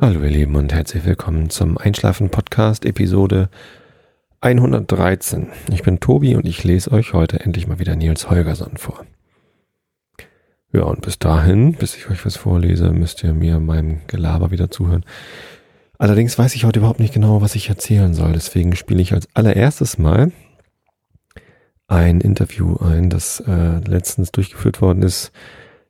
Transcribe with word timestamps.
Hallo 0.00 0.22
ihr 0.22 0.30
Lieben 0.30 0.54
und 0.54 0.72
herzlich 0.72 1.04
willkommen 1.04 1.50
zum 1.50 1.76
Einschlafen 1.76 2.30
Podcast 2.30 2.84
Episode 2.84 3.48
113. 4.40 5.48
Ich 5.72 5.82
bin 5.82 5.98
Tobi 5.98 6.36
und 6.36 6.46
ich 6.46 6.62
lese 6.62 6.92
euch 6.92 7.14
heute 7.14 7.40
endlich 7.40 7.66
mal 7.66 7.80
wieder 7.80 7.96
Nils 7.96 8.30
Holgersson 8.30 8.76
vor. 8.76 9.04
Ja, 10.72 10.82
und 10.82 11.00
bis 11.02 11.18
dahin, 11.18 11.72
bis 11.72 11.96
ich 11.96 12.08
euch 12.08 12.24
was 12.24 12.36
vorlese, 12.36 12.90
müsst 12.92 13.24
ihr 13.24 13.34
mir 13.34 13.58
meinem 13.58 14.02
Gelaber 14.06 14.52
wieder 14.52 14.70
zuhören. 14.70 15.04
Allerdings 15.98 16.38
weiß 16.38 16.54
ich 16.54 16.64
heute 16.64 16.78
überhaupt 16.78 17.00
nicht 17.00 17.12
genau, 17.12 17.42
was 17.42 17.56
ich 17.56 17.68
erzählen 17.68 18.14
soll. 18.14 18.34
Deswegen 18.34 18.76
spiele 18.76 19.02
ich 19.02 19.14
als 19.14 19.26
allererstes 19.34 19.98
mal 19.98 20.30
ein 21.88 22.20
Interview 22.20 22.76
ein, 22.76 23.10
das 23.10 23.40
äh, 23.40 23.80
letztens 23.80 24.30
durchgeführt 24.30 24.80
worden 24.80 25.02
ist 25.02 25.32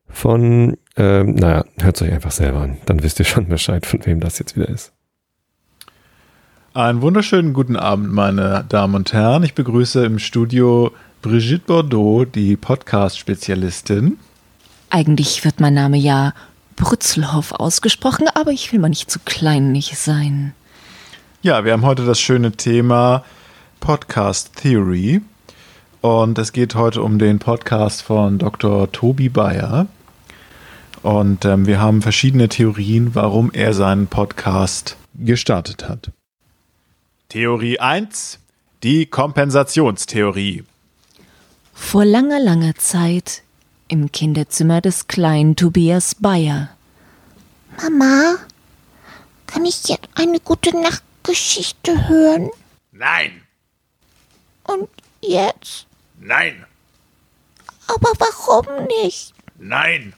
von, 0.09 0.77
ähm, 0.97 1.35
naja, 1.35 1.65
hört 1.79 1.97
es 1.97 2.03
euch 2.03 2.12
einfach 2.12 2.30
selber 2.30 2.61
an. 2.61 2.79
Dann 2.87 3.03
wisst 3.03 3.19
ihr 3.19 3.25
schon 3.25 3.49
Bescheid, 3.49 3.87
von 3.87 4.05
wem 4.05 4.21
das 4.21 4.39
jetzt 4.39 4.57
wieder 4.57 4.69
ist. 4.69 4.93
Einen 6.75 7.03
wunderschönen 7.03 7.55
guten 7.55 7.77
Abend, 7.77 8.13
meine 8.13 8.65
Damen 8.69 8.95
und 8.95 9.13
Herren. 9.13 9.43
Ich 9.43 9.55
begrüße 9.55 10.05
im 10.05 10.19
Studio 10.19 10.93
Brigitte 11.23 11.65
Bordeaux, 11.66 12.25
die 12.25 12.57
Podcast-Spezialistin. 12.57 14.19
Eigentlich 14.91 15.45
wird 15.45 15.61
mein 15.61 15.75
Name 15.75 15.97
ja 15.97 16.35
Brützelhoff 16.77 17.52
ausgesprochen, 17.52 18.27
aber 18.35 18.52
ich 18.52 18.73
will 18.73 18.79
mal 18.79 18.88
nicht 18.88 19.11
zu 19.11 19.19
kleinlich 19.25 19.99
sein. 19.99 20.55
Ja, 21.43 21.65
wir 21.65 21.73
haben 21.73 21.85
heute 21.85 22.07
das 22.07 22.21
schöne 22.21 22.52
Thema 22.52 23.25
Podcast 23.80 24.55
Theory. 24.57 25.21
Und 26.01 26.38
es 26.38 26.52
geht 26.52 26.77
heute 26.77 27.02
um 27.02 27.19
den 27.19 27.41
Podcast 27.41 28.02
von 28.02 28.38
Dr. 28.38 28.91
Tobi 28.93 29.29
Bayer. 29.29 29.87
Und 31.02 31.45
ähm, 31.45 31.66
wir 31.66 31.80
haben 31.80 32.02
verschiedene 32.02 32.49
Theorien, 32.49 33.15
warum 33.15 33.51
er 33.52 33.73
seinen 33.74 34.07
Podcast 34.09 34.96
gestartet 35.15 35.88
hat. 35.88 36.10
Theorie 37.29 37.79
1, 37.79 38.38
die 38.82 39.07
Kompensationstheorie. 39.07 40.65
Vor 41.74 42.04
langer, 42.04 42.41
langer 42.41 42.74
Zeit 42.76 43.43
im 43.88 44.10
Kinderzimmer 44.13 44.80
des 44.80 45.07
kleinen 45.07 45.57
Tobias 45.57 46.15
Bayer. 46.15 46.71
Mama, 47.80 48.37
kann 49.46 49.65
ich 49.65 49.85
jetzt 49.88 50.09
eine 50.15 50.41
gute 50.41 50.76
Nachtgeschichte 50.76 52.09
hören? 52.09 52.51
Nein, 52.93 53.43
Und 54.65 54.88
jetzt? 55.21 55.87
nein, 56.19 56.65
Aber 57.87 58.10
warum 58.19 58.87
nicht? 59.02 59.32
nein. 59.59 60.13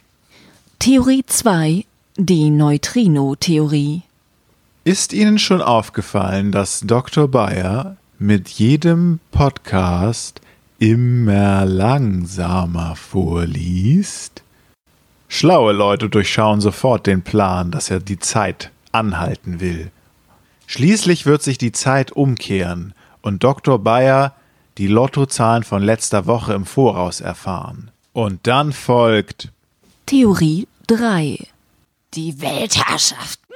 Theorie 0.83 1.25
2, 1.27 1.85
die 2.17 2.49
Neutrino-Theorie. 2.49 4.01
Ist 4.83 5.13
Ihnen 5.13 5.39
schon 5.39 5.61
aufgefallen, 5.61 6.53
dass 6.53 6.81
Dr. 6.81 7.29
Bayer 7.29 7.99
mit 8.19 8.49
jedem 8.49 9.21
Podcast 9.31 10.41
immer 10.79 11.67
langsamer 11.67 12.97
vorliest? 12.97 14.43
Schlaue 15.29 15.75
Leute 15.75 16.09
durchschauen 16.09 16.63
sofort 16.63 17.07
den 17.07 17.21
Plan, 17.21 17.71
dass 17.71 17.91
er 17.91 18.01
die 18.01 18.19
Zeit 18.19 18.71
anhalten 18.91 19.61
will. 19.61 19.91
Schließlich 20.67 21.27
wird 21.27 21.43
sich 21.43 21.59
die 21.59 21.73
Zeit 21.73 22.11
umkehren 22.11 22.95
und 23.21 23.45
Dr. 23.45 23.79
Bayer 23.81 24.35
die 24.79 24.87
Lottozahlen 24.87 25.63
von 25.63 25.83
letzter 25.83 26.25
Woche 26.25 26.55
im 26.55 26.65
Voraus 26.65 27.21
erfahren. 27.21 27.91
Und 28.15 28.47
dann 28.47 28.73
folgt 28.73 29.51
Theorie 30.07 30.67
3. 30.91 31.39
Die 32.15 32.43
Weltherrschaft. 32.43 33.41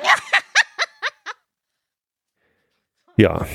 Ja, 3.17 3.47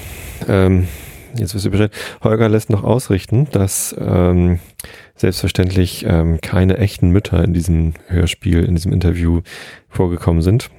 ähm, 0.47 0.87
jetzt 1.35 1.53
wisst 1.53 1.65
ihr 1.65 1.71
Bescheid. 1.71 1.91
Holger 2.23 2.47
lässt 2.47 2.69
noch 2.69 2.85
ausrichten, 2.85 3.49
dass 3.51 3.93
ähm, 3.99 4.59
selbstverständlich 5.15 6.05
ähm, 6.05 6.39
keine 6.39 6.77
echten 6.77 7.09
Mütter 7.09 7.43
in 7.43 7.53
diesem 7.53 7.93
Hörspiel, 8.07 8.63
in 8.63 8.75
diesem 8.75 8.93
Interview 8.93 9.41
vorgekommen 9.89 10.41
sind. 10.41 10.69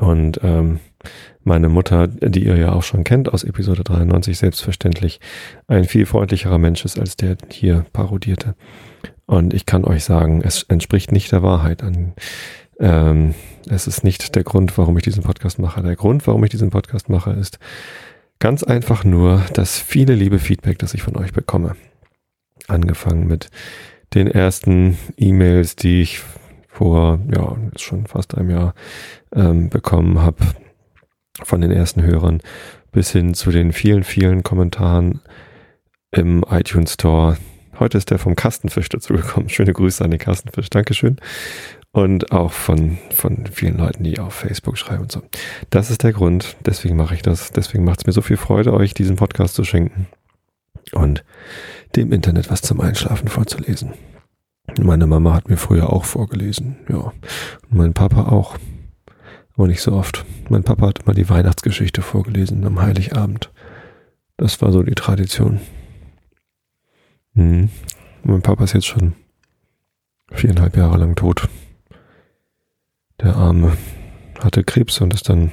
Und 0.00 0.40
ähm, 0.42 0.80
meine 1.44 1.68
Mutter, 1.68 2.06
die 2.08 2.44
ihr 2.44 2.56
ja 2.56 2.72
auch 2.72 2.82
schon 2.82 3.04
kennt 3.04 3.32
aus 3.32 3.44
Episode 3.44 3.84
93, 3.84 4.38
selbstverständlich 4.38 5.20
ein 5.66 5.84
viel 5.84 6.06
freundlicherer 6.06 6.58
Mensch 6.58 6.84
ist 6.84 6.98
als 6.98 7.16
der 7.16 7.36
hier 7.50 7.84
parodierte. 7.92 8.54
Und 9.26 9.54
ich 9.54 9.66
kann 9.66 9.84
euch 9.84 10.04
sagen, 10.04 10.42
es 10.44 10.64
entspricht 10.64 11.12
nicht 11.12 11.32
der 11.32 11.42
Wahrheit. 11.42 11.82
An, 11.82 12.14
ähm, 12.78 13.34
es 13.68 13.86
ist 13.86 14.04
nicht 14.04 14.34
der 14.34 14.44
Grund, 14.44 14.76
warum 14.76 14.96
ich 14.96 15.04
diesen 15.04 15.22
Podcast 15.22 15.58
mache. 15.58 15.82
Der 15.82 15.96
Grund, 15.96 16.26
warum 16.26 16.44
ich 16.44 16.50
diesen 16.50 16.70
Podcast 16.70 17.08
mache, 17.08 17.32
ist 17.32 17.58
ganz 18.38 18.62
einfach 18.62 19.04
nur 19.04 19.42
das 19.54 19.78
viele 19.78 20.14
liebe 20.14 20.38
Feedback, 20.38 20.78
das 20.78 20.94
ich 20.94 21.02
von 21.02 21.16
euch 21.16 21.32
bekomme. 21.32 21.76
Angefangen 22.68 23.26
mit 23.26 23.50
den 24.14 24.26
ersten 24.26 24.98
E-Mails, 25.16 25.76
die 25.76 26.02
ich 26.02 26.20
vor, 26.68 27.20
ja, 27.32 27.56
jetzt 27.70 27.82
schon 27.82 28.06
fast 28.06 28.36
einem 28.36 28.50
Jahr 28.50 28.74
ähm, 29.34 29.68
bekommen 29.68 30.20
habe 30.20 30.44
von 31.42 31.60
den 31.60 31.70
ersten 31.70 32.02
Hörern, 32.02 32.40
bis 32.90 33.10
hin 33.10 33.34
zu 33.34 33.50
den 33.50 33.72
vielen, 33.72 34.04
vielen 34.04 34.42
Kommentaren 34.42 35.20
im 36.10 36.44
iTunes 36.50 36.94
Store. 36.94 37.38
Heute 37.78 37.98
ist 37.98 38.10
der 38.10 38.18
vom 38.18 38.36
Kastenfisch 38.36 38.88
dazugekommen. 38.88 39.48
Schöne 39.48 39.72
Grüße 39.72 40.04
an 40.04 40.10
den 40.10 40.20
Kastenfisch. 40.20 40.70
Dankeschön. 40.70 41.16
Und 41.90 42.32
auch 42.32 42.52
von, 42.52 42.98
von 43.14 43.46
vielen 43.46 43.76
Leuten, 43.78 44.04
die 44.04 44.18
auf 44.18 44.34
Facebook 44.34 44.78
schreiben 44.78 45.02
und 45.02 45.12
so. 45.12 45.22
Das 45.70 45.90
ist 45.90 46.02
der 46.02 46.12
Grund. 46.12 46.56
Deswegen 46.64 46.96
mache 46.96 47.14
ich 47.14 47.22
das. 47.22 47.50
Deswegen 47.50 47.84
macht 47.84 48.00
es 48.00 48.06
mir 48.06 48.12
so 48.12 48.22
viel 48.22 48.36
Freude, 48.38 48.72
euch 48.72 48.94
diesen 48.94 49.16
Podcast 49.16 49.54
zu 49.54 49.64
schenken 49.64 50.06
und 50.92 51.24
dem 51.96 52.12
Internet 52.12 52.50
was 52.50 52.62
zum 52.62 52.80
Einschlafen 52.80 53.28
vorzulesen. 53.28 53.92
Meine 54.80 55.06
Mama 55.06 55.34
hat 55.34 55.48
mir 55.48 55.56
früher 55.56 55.92
auch 55.92 56.04
vorgelesen. 56.04 56.76
Ja. 56.88 57.12
Und 57.70 57.74
mein 57.74 57.94
Papa 57.94 58.28
auch. 58.28 58.56
Aber 59.56 59.66
nicht 59.66 59.82
so 59.82 59.92
oft. 59.92 60.24
Mein 60.48 60.64
Papa 60.64 60.88
hat 60.88 61.00
immer 61.00 61.14
die 61.14 61.28
Weihnachtsgeschichte 61.28 62.02
vorgelesen 62.02 62.64
am 62.64 62.80
Heiligabend. 62.80 63.50
Das 64.36 64.60
war 64.62 64.72
so 64.72 64.82
die 64.82 64.94
Tradition. 64.94 65.60
Mhm. 67.34 67.68
Mein 68.24 68.42
Papa 68.42 68.64
ist 68.64 68.72
jetzt 68.72 68.86
schon 68.86 69.14
viereinhalb 70.30 70.76
Jahre 70.76 70.98
lang 70.98 71.14
tot. 71.16 71.48
Der 73.20 73.36
Arme 73.36 73.76
hatte 74.40 74.64
Krebs 74.64 75.00
und 75.00 75.14
ist 75.14 75.28
dann 75.28 75.52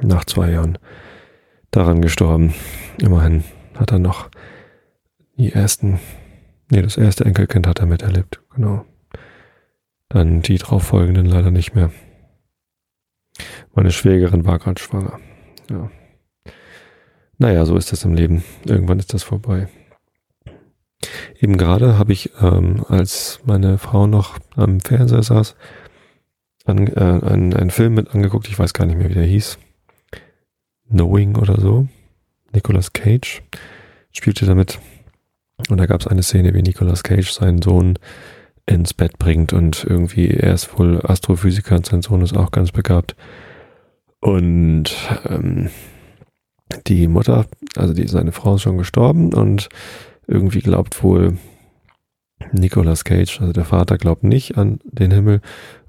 nach 0.00 0.24
zwei 0.24 0.50
Jahren 0.50 0.78
daran 1.70 2.00
gestorben. 2.00 2.54
Immerhin 2.98 3.44
hat 3.74 3.92
er 3.92 3.98
noch 3.98 4.30
die 5.36 5.52
ersten, 5.52 6.00
nee, 6.70 6.82
das 6.82 6.96
erste 6.96 7.24
Enkelkind 7.24 7.66
hat 7.66 7.80
er 7.80 7.86
miterlebt, 7.86 8.40
genau. 8.54 8.84
Dann 10.08 10.40
die 10.42 10.56
drauf 10.56 10.84
folgenden 10.84 11.26
leider 11.26 11.50
nicht 11.50 11.74
mehr. 11.74 11.90
Meine 13.74 13.90
Schwägerin 13.90 14.44
war 14.44 14.58
gerade 14.58 14.80
schwanger. 14.80 15.18
Ja. 15.70 15.90
Naja, 17.38 17.64
so 17.66 17.76
ist 17.76 17.92
das 17.92 18.04
im 18.04 18.14
Leben. 18.14 18.42
Irgendwann 18.64 18.98
ist 18.98 19.14
das 19.14 19.22
vorbei. 19.22 19.68
Eben 21.40 21.56
gerade 21.56 21.98
habe 21.98 22.12
ich, 22.12 22.32
ähm, 22.40 22.84
als 22.88 23.40
meine 23.44 23.78
Frau 23.78 24.06
noch 24.08 24.38
am 24.56 24.80
Fernseher 24.80 25.22
saß, 25.22 25.54
an, 26.64 26.88
äh, 26.88 27.00
einen, 27.00 27.54
einen 27.54 27.70
Film 27.70 27.94
mit 27.94 28.14
angeguckt, 28.14 28.48
ich 28.48 28.58
weiß 28.58 28.74
gar 28.74 28.86
nicht 28.86 28.98
mehr, 28.98 29.08
wie 29.08 29.14
der 29.14 29.24
hieß. 29.24 29.58
Knowing 30.90 31.36
oder 31.36 31.60
so. 31.60 31.86
Nicolas 32.52 32.92
Cage 32.92 33.42
spielte 34.10 34.46
damit. 34.46 34.80
Und 35.68 35.78
da 35.78 35.86
gab 35.86 36.00
es 36.00 36.06
eine 36.06 36.22
Szene, 36.22 36.54
wie 36.54 36.62
Nicolas 36.62 37.02
Cage 37.02 37.30
seinen 37.30 37.62
Sohn 37.62 37.98
ins 38.68 38.94
Bett 38.94 39.18
bringt 39.18 39.52
und 39.52 39.84
irgendwie, 39.84 40.28
er 40.28 40.54
ist 40.54 40.78
wohl 40.78 41.00
Astrophysiker 41.02 41.76
und 41.76 41.86
sein 41.86 42.02
Sohn 42.02 42.22
ist 42.22 42.36
auch 42.36 42.50
ganz 42.50 42.70
begabt. 42.70 43.16
Und 44.20 44.94
ähm, 45.26 45.70
die 46.86 47.08
Mutter, 47.08 47.46
also 47.76 47.94
die, 47.94 48.06
seine 48.08 48.32
Frau 48.32 48.56
ist 48.56 48.62
schon 48.62 48.78
gestorben 48.78 49.32
und 49.32 49.68
irgendwie 50.26 50.60
glaubt 50.60 51.02
wohl 51.02 51.38
Nicolas 52.52 53.04
Cage, 53.04 53.40
also 53.40 53.52
der 53.52 53.64
Vater 53.64 53.96
glaubt 53.96 54.22
nicht 54.22 54.58
an 54.58 54.80
den 54.84 55.10
Himmel 55.10 55.40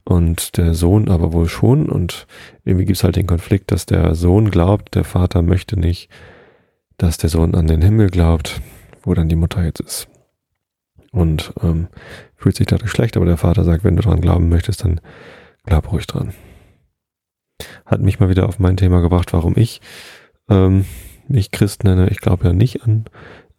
und 0.05 0.57
der 0.57 0.73
Sohn 0.73 1.09
aber 1.09 1.33
wohl 1.33 1.49
schon 1.49 1.89
und 1.89 2.27
irgendwie 2.63 2.85
gibt 2.85 2.97
es 2.97 3.03
halt 3.03 3.17
den 3.17 3.27
Konflikt, 3.27 3.71
dass 3.71 3.85
der 3.85 4.15
Sohn 4.15 4.49
glaubt, 4.51 4.95
der 4.95 5.03
Vater 5.03 5.41
möchte 5.41 5.77
nicht, 5.77 6.09
dass 6.97 7.17
der 7.17 7.29
Sohn 7.29 7.55
an 7.55 7.67
den 7.67 7.81
Himmel 7.81 8.09
glaubt, 8.09 8.61
wo 9.03 9.13
dann 9.13 9.29
die 9.29 9.35
Mutter 9.35 9.63
jetzt 9.63 9.81
ist. 9.81 10.07
Und 11.11 11.53
ähm, 11.61 11.87
fühlt 12.39 12.55
sich 12.55 12.67
dadurch 12.67 12.91
schlecht, 12.91 13.17
aber 13.17 13.25
der 13.25 13.37
Vater 13.37 13.63
sagt, 13.63 13.83
wenn 13.83 13.95
du 13.95 14.01
dran 14.01 14.21
glauben 14.21 14.49
möchtest, 14.49 14.83
dann 14.83 14.99
glaub 15.65 15.91
ruhig 15.91 16.07
dran. 16.07 16.33
Hat 17.85 18.01
mich 18.01 18.19
mal 18.19 18.29
wieder 18.29 18.47
auf 18.47 18.59
mein 18.59 18.77
Thema 18.77 19.01
gebracht, 19.01 19.33
warum 19.33 19.53
ich 19.57 19.81
ähm, 20.49 20.85
mich 21.27 21.51
Christ 21.51 21.83
nenne. 21.83 22.09
Ich 22.09 22.21
glaube 22.21 22.45
ja 22.45 22.53
nicht 22.53 22.83
an 22.83 23.05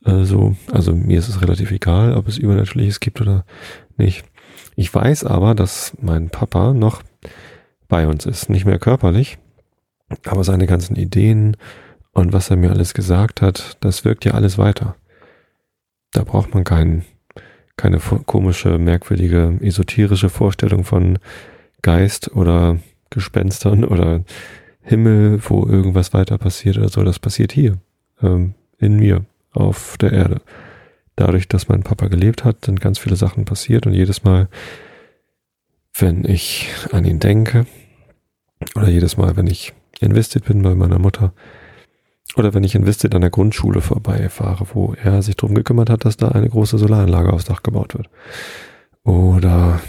äh, 0.04 0.24
so, 0.24 0.56
also 0.70 0.94
mir 0.94 1.18
ist 1.18 1.28
es 1.28 1.42
relativ 1.42 1.70
egal, 1.70 2.14
ob 2.14 2.28
es 2.28 2.38
Übernatürliches 2.38 3.00
gibt 3.00 3.20
oder 3.20 3.44
nicht. 3.96 4.24
Ich 4.76 4.92
weiß 4.92 5.24
aber, 5.24 5.54
dass 5.54 5.92
mein 6.00 6.30
Papa 6.30 6.72
noch 6.72 7.02
bei 7.88 8.06
uns 8.06 8.26
ist. 8.26 8.48
Nicht 8.48 8.64
mehr 8.64 8.78
körperlich, 8.78 9.38
aber 10.24 10.44
seine 10.44 10.66
ganzen 10.66 10.96
Ideen 10.96 11.56
und 12.12 12.32
was 12.32 12.50
er 12.50 12.56
mir 12.56 12.70
alles 12.70 12.94
gesagt 12.94 13.42
hat, 13.42 13.76
das 13.80 14.04
wirkt 14.04 14.24
ja 14.24 14.32
alles 14.32 14.58
weiter. 14.58 14.96
Da 16.12 16.24
braucht 16.24 16.54
man 16.54 16.64
kein, 16.64 17.04
keine 17.80 17.98
komische, 17.98 18.76
merkwürdige, 18.76 19.58
esoterische 19.62 20.28
Vorstellung 20.28 20.84
von 20.84 21.18
Geist 21.80 22.30
oder 22.36 22.78
Gespenstern 23.08 23.84
oder 23.84 24.22
Himmel, 24.82 25.40
wo 25.48 25.66
irgendwas 25.66 26.12
weiter 26.12 26.36
passiert 26.36 26.76
oder 26.76 26.90
so. 26.90 27.02
Das 27.02 27.18
passiert 27.18 27.52
hier, 27.52 27.78
ähm, 28.22 28.52
in 28.78 28.96
mir, 28.96 29.24
auf 29.52 29.96
der 29.96 30.12
Erde. 30.12 30.42
Dadurch, 31.16 31.48
dass 31.48 31.68
mein 31.68 31.82
Papa 31.82 32.08
gelebt 32.08 32.44
hat, 32.44 32.66
sind 32.66 32.82
ganz 32.82 32.98
viele 32.98 33.16
Sachen 33.16 33.46
passiert 33.46 33.86
und 33.86 33.94
jedes 33.94 34.24
Mal, 34.24 34.48
wenn 35.94 36.26
ich 36.26 36.68
an 36.92 37.06
ihn 37.06 37.18
denke, 37.18 37.64
oder 38.76 38.90
jedes 38.90 39.16
Mal, 39.16 39.36
wenn 39.36 39.46
ich 39.46 39.72
investiert 40.00 40.44
bin 40.44 40.62
bei 40.62 40.74
meiner 40.74 40.98
Mutter, 40.98 41.32
oder 42.36 42.54
wenn 42.54 42.64
ich 42.64 42.74
investiert 42.74 43.14
an 43.14 43.22
der 43.22 43.30
Grundschule 43.30 43.80
vorbeifahre, 43.80 44.66
wo 44.72 44.94
er 44.94 45.22
sich 45.22 45.36
darum 45.36 45.54
gekümmert 45.54 45.90
hat, 45.90 46.04
dass 46.04 46.16
da 46.16 46.28
eine 46.28 46.48
große 46.48 46.78
Solaranlage 46.78 47.32
aufs 47.32 47.44
Dach 47.44 47.62
gebaut 47.62 47.94
wird. 47.94 48.08
Oder 49.02 49.80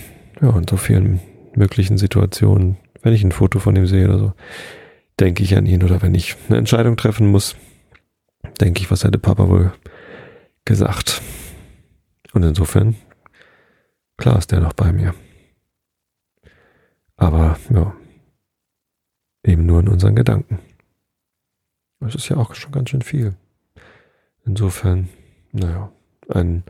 ja, 0.41 0.57
in 0.57 0.67
so 0.67 0.77
vielen 0.77 1.19
möglichen 1.55 1.97
Situationen, 1.97 2.77
wenn 3.01 3.13
ich 3.13 3.23
ein 3.23 3.31
Foto 3.31 3.59
von 3.59 3.75
ihm 3.75 3.87
sehe 3.87 4.07
oder 4.07 4.17
so, 4.17 4.33
denke 5.19 5.43
ich 5.43 5.55
an 5.55 5.65
ihn. 5.65 5.83
Oder 5.83 6.01
wenn 6.01 6.15
ich 6.15 6.35
eine 6.47 6.57
Entscheidung 6.57 6.97
treffen 6.97 7.27
muss, 7.27 7.55
denke 8.59 8.81
ich, 8.81 8.89
was 8.89 9.03
hätte 9.03 9.19
Papa 9.19 9.47
wohl 9.47 9.73
gesagt. 10.65 11.21
Und 12.33 12.43
insofern, 12.43 12.95
klar 14.17 14.37
ist 14.37 14.51
der 14.51 14.61
noch 14.61 14.73
bei 14.73 14.91
mir. 14.93 15.13
Aber 17.17 17.59
ja, 17.69 17.93
eben 19.45 19.65
nur 19.65 19.81
in 19.81 19.89
unseren 19.89 20.15
Gedanken. 20.15 20.59
Das 22.01 22.15
ist 22.15 22.29
ja 22.29 22.37
auch 22.37 22.55
schon 22.55 22.71
ganz 22.71 22.89
schön 22.89 23.03
viel. 23.03 23.35
Insofern, 24.45 25.07
naja, 25.51 25.91
einen 26.27 26.63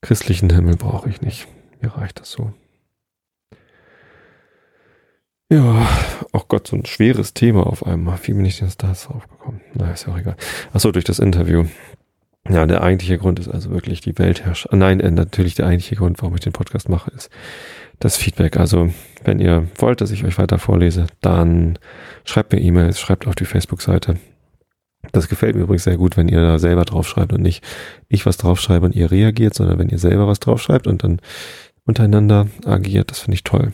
christlichen 0.00 0.50
Himmel 0.50 0.76
brauche 0.76 1.08
ich 1.08 1.20
nicht. 1.20 1.46
Mir 1.80 1.90
reicht 1.90 2.18
das 2.20 2.30
so. 2.30 2.52
Ja, 5.50 5.88
oh 6.32 6.42
Gott, 6.48 6.66
so 6.66 6.76
ein 6.76 6.84
schweres 6.84 7.32
Thema 7.32 7.66
auf 7.66 7.86
einmal. 7.86 8.18
Wie 8.22 8.32
bin 8.32 8.44
ich 8.44 8.58
denn 8.58 8.70
da 8.78 8.92
drauf 8.92 9.28
gekommen? 9.28 9.60
Na, 9.74 9.92
ist 9.92 10.06
ja 10.06 10.12
auch 10.12 10.18
egal. 10.18 10.36
Achso, 10.72 10.92
durch 10.92 11.04
das 11.04 11.18
Interview. 11.18 11.66
Ja, 12.48 12.66
der 12.66 12.82
eigentliche 12.82 13.18
Grund 13.18 13.38
ist 13.38 13.48
also 13.48 13.70
wirklich 13.70 14.00
die 14.00 14.18
Weltherrschaft. 14.18 14.72
Nein, 14.72 15.00
äh, 15.00 15.10
natürlich 15.10 15.54
der 15.54 15.66
eigentliche 15.66 15.96
Grund, 15.96 16.20
warum 16.22 16.34
ich 16.34 16.40
den 16.40 16.52
Podcast 16.52 16.88
mache, 16.88 17.10
ist 17.10 17.30
das 17.98 18.16
Feedback. 18.16 18.58
Also, 18.58 18.92
wenn 19.24 19.40
ihr 19.40 19.68
wollt, 19.76 20.00
dass 20.00 20.10
ich 20.10 20.24
euch 20.24 20.38
weiter 20.38 20.58
vorlese, 20.58 21.06
dann 21.20 21.78
schreibt 22.24 22.52
mir 22.52 22.60
E-Mails, 22.60 23.00
schreibt 23.00 23.26
auf 23.26 23.34
die 23.34 23.44
Facebook-Seite. 23.44 24.18
Das 25.12 25.28
gefällt 25.28 25.54
mir 25.54 25.62
übrigens 25.62 25.84
sehr 25.84 25.96
gut, 25.96 26.16
wenn 26.16 26.28
ihr 26.28 26.40
da 26.40 26.58
selber 26.58 26.84
draufschreibt 26.84 27.32
und 27.32 27.42
nicht 27.42 27.64
ich 28.08 28.26
was 28.26 28.36
draufschreibe 28.36 28.86
und 28.86 28.94
ihr 28.94 29.10
reagiert, 29.10 29.54
sondern 29.54 29.78
wenn 29.78 29.88
ihr 29.88 29.98
selber 29.98 30.26
was 30.26 30.40
draufschreibt 30.40 30.86
und 30.86 31.04
dann 31.04 31.20
untereinander 31.84 32.48
agiert. 32.64 33.10
Das 33.10 33.20
finde 33.20 33.36
ich 33.36 33.44
toll. 33.44 33.72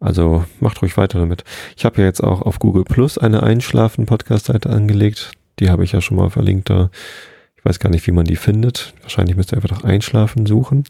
Also 0.00 0.44
macht 0.60 0.80
ruhig 0.82 0.96
weiter 0.96 1.18
damit. 1.18 1.44
Ich 1.76 1.84
habe 1.84 2.00
ja 2.00 2.06
jetzt 2.06 2.22
auch 2.22 2.42
auf 2.42 2.58
Google 2.58 2.84
Plus 2.84 3.18
eine 3.18 3.42
Einschlafen-Podcast-Seite 3.42 4.70
angelegt. 4.70 5.32
Die 5.58 5.70
habe 5.70 5.84
ich 5.84 5.92
ja 5.92 6.00
schon 6.00 6.16
mal 6.16 6.30
verlinkt 6.30 6.70
da. 6.70 6.90
Ich 7.56 7.64
weiß 7.64 7.78
gar 7.78 7.90
nicht, 7.90 8.06
wie 8.06 8.12
man 8.12 8.24
die 8.24 8.36
findet. 8.36 8.94
Wahrscheinlich 9.02 9.36
müsst 9.36 9.52
ihr 9.52 9.56
einfach 9.56 9.70
nach 9.70 9.84
Einschlafen 9.84 10.46
suchen. 10.46 10.84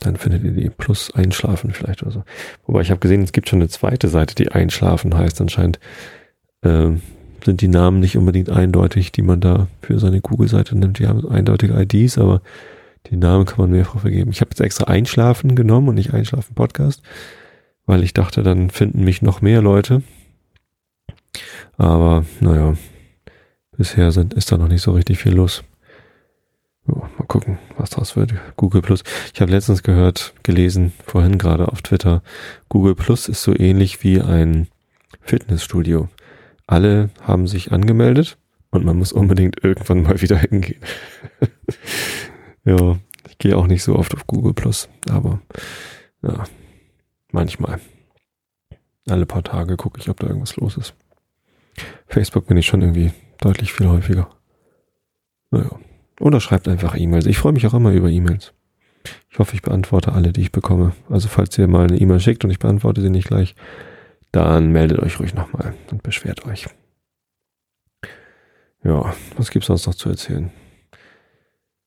Dann 0.00 0.16
findet 0.16 0.42
ihr 0.42 0.50
die 0.50 0.70
Plus 0.70 1.14
Einschlafen 1.14 1.72
vielleicht 1.72 2.02
oder 2.02 2.10
so. 2.10 2.24
Wobei 2.66 2.80
ich 2.80 2.90
habe 2.90 3.00
gesehen, 3.00 3.22
es 3.22 3.32
gibt 3.32 3.48
schon 3.48 3.60
eine 3.60 3.68
zweite 3.68 4.08
Seite, 4.08 4.34
die 4.34 4.50
Einschlafen 4.50 5.16
heißt. 5.16 5.40
Anscheinend 5.40 5.78
äh, 6.62 6.90
sind 7.44 7.60
die 7.60 7.68
Namen 7.68 8.00
nicht 8.00 8.16
unbedingt 8.16 8.50
eindeutig, 8.50 9.12
die 9.12 9.22
man 9.22 9.40
da 9.40 9.68
für 9.82 9.98
seine 9.98 10.20
Google-Seite 10.20 10.76
nimmt. 10.76 10.98
Die 10.98 11.06
haben 11.06 11.28
eindeutige 11.28 11.74
IDs, 11.80 12.18
aber 12.18 12.42
die 13.06 13.16
Namen 13.16 13.46
kann 13.46 13.58
man 13.58 13.70
mehrfach 13.70 14.00
vergeben. 14.00 14.30
Ich 14.30 14.40
habe 14.40 14.50
jetzt 14.50 14.60
extra 14.60 14.84
Einschlafen 14.84 15.54
genommen 15.54 15.88
und 15.88 15.94
nicht 15.94 16.12
Einschlafen 16.12 16.54
Podcast 16.54 17.02
weil 17.90 18.04
ich 18.04 18.14
dachte, 18.14 18.44
dann 18.44 18.70
finden 18.70 19.04
mich 19.04 19.20
noch 19.20 19.40
mehr 19.40 19.60
Leute. 19.60 20.04
Aber 21.76 22.24
naja, 22.38 22.76
bisher 23.76 24.12
sind, 24.12 24.32
ist 24.32 24.52
da 24.52 24.58
noch 24.58 24.68
nicht 24.68 24.82
so 24.82 24.92
richtig 24.92 25.18
viel 25.18 25.34
los. 25.34 25.64
Mal 26.86 27.08
gucken, 27.26 27.58
was 27.76 27.90
draus 27.90 28.14
wird. 28.14 28.32
Google 28.56 28.80
Plus. 28.80 29.02
Ich 29.34 29.40
habe 29.40 29.50
letztens 29.50 29.82
gehört, 29.82 30.34
gelesen, 30.44 30.92
vorhin 31.04 31.36
gerade 31.36 31.66
auf 31.66 31.82
Twitter, 31.82 32.22
Google 32.68 32.94
Plus 32.94 33.28
ist 33.28 33.42
so 33.42 33.58
ähnlich 33.58 34.04
wie 34.04 34.20
ein 34.20 34.68
Fitnessstudio. 35.22 36.08
Alle 36.70 37.10
haben 37.20 37.46
sich 37.46 37.72
angemeldet 37.72 38.38
und 38.70 38.84
man 38.84 38.96
muss 38.96 39.12
unbedingt 39.12 39.62
irgendwann 39.62 40.02
mal 40.02 40.20
wieder 40.22 40.38
hingehen. 40.38 40.80
ja, 42.64 42.98
ich 43.28 43.38
gehe 43.38 43.56
auch 43.56 43.66
nicht 43.66 43.82
so 43.82 43.96
oft 43.96 44.14
auf 44.14 44.26
Google 44.26 44.54
Plus, 44.54 44.88
aber 45.08 45.40
ja, 46.22 46.44
Manchmal. 47.32 47.80
Alle 49.08 49.26
paar 49.26 49.42
Tage 49.42 49.76
gucke 49.76 50.00
ich, 50.00 50.08
ob 50.08 50.18
da 50.20 50.26
irgendwas 50.26 50.56
los 50.56 50.76
ist. 50.76 50.94
Facebook 52.06 52.46
bin 52.46 52.56
ich 52.56 52.66
schon 52.66 52.82
irgendwie 52.82 53.12
deutlich 53.40 53.72
viel 53.72 53.88
häufiger. 53.88 54.28
Naja. 55.50 55.70
Oder 56.20 56.40
schreibt 56.40 56.68
einfach 56.68 56.96
E-Mails. 56.96 57.26
Ich 57.26 57.38
freue 57.38 57.52
mich 57.52 57.66
auch 57.66 57.74
immer 57.74 57.92
über 57.92 58.08
E-Mails. 58.08 58.52
Ich 59.30 59.38
hoffe, 59.38 59.54
ich 59.54 59.62
beantworte 59.62 60.12
alle, 60.12 60.32
die 60.32 60.42
ich 60.42 60.52
bekomme. 60.52 60.92
Also 61.08 61.28
falls 61.28 61.56
ihr 61.56 61.66
mal 61.66 61.86
eine 61.86 61.98
E-Mail 61.98 62.20
schickt 62.20 62.44
und 62.44 62.50
ich 62.50 62.58
beantworte 62.58 63.00
sie 63.00 63.10
nicht 63.10 63.28
gleich, 63.28 63.54
dann 64.32 64.70
meldet 64.72 64.98
euch 64.98 65.18
ruhig 65.18 65.34
nochmal 65.34 65.74
und 65.90 66.02
beschwert 66.02 66.46
euch. 66.46 66.66
Ja, 68.82 69.14
was 69.36 69.50
gibt's 69.50 69.66
sonst 69.66 69.86
noch 69.86 69.94
zu 69.94 70.08
erzählen? 70.08 70.50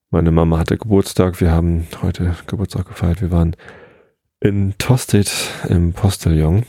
Meine 0.10 0.32
Mama 0.32 0.60
hatte 0.60 0.78
Geburtstag. 0.78 1.42
Wir 1.42 1.52
haben 1.52 1.88
heute 2.02 2.36
Geburtstag 2.46 2.88
gefeiert. 2.88 3.22
Wir 3.22 3.32
waren 3.32 3.56
in 4.40 4.78
Tosted 4.78 5.32
im 5.70 5.94
Postillon. 5.94 6.66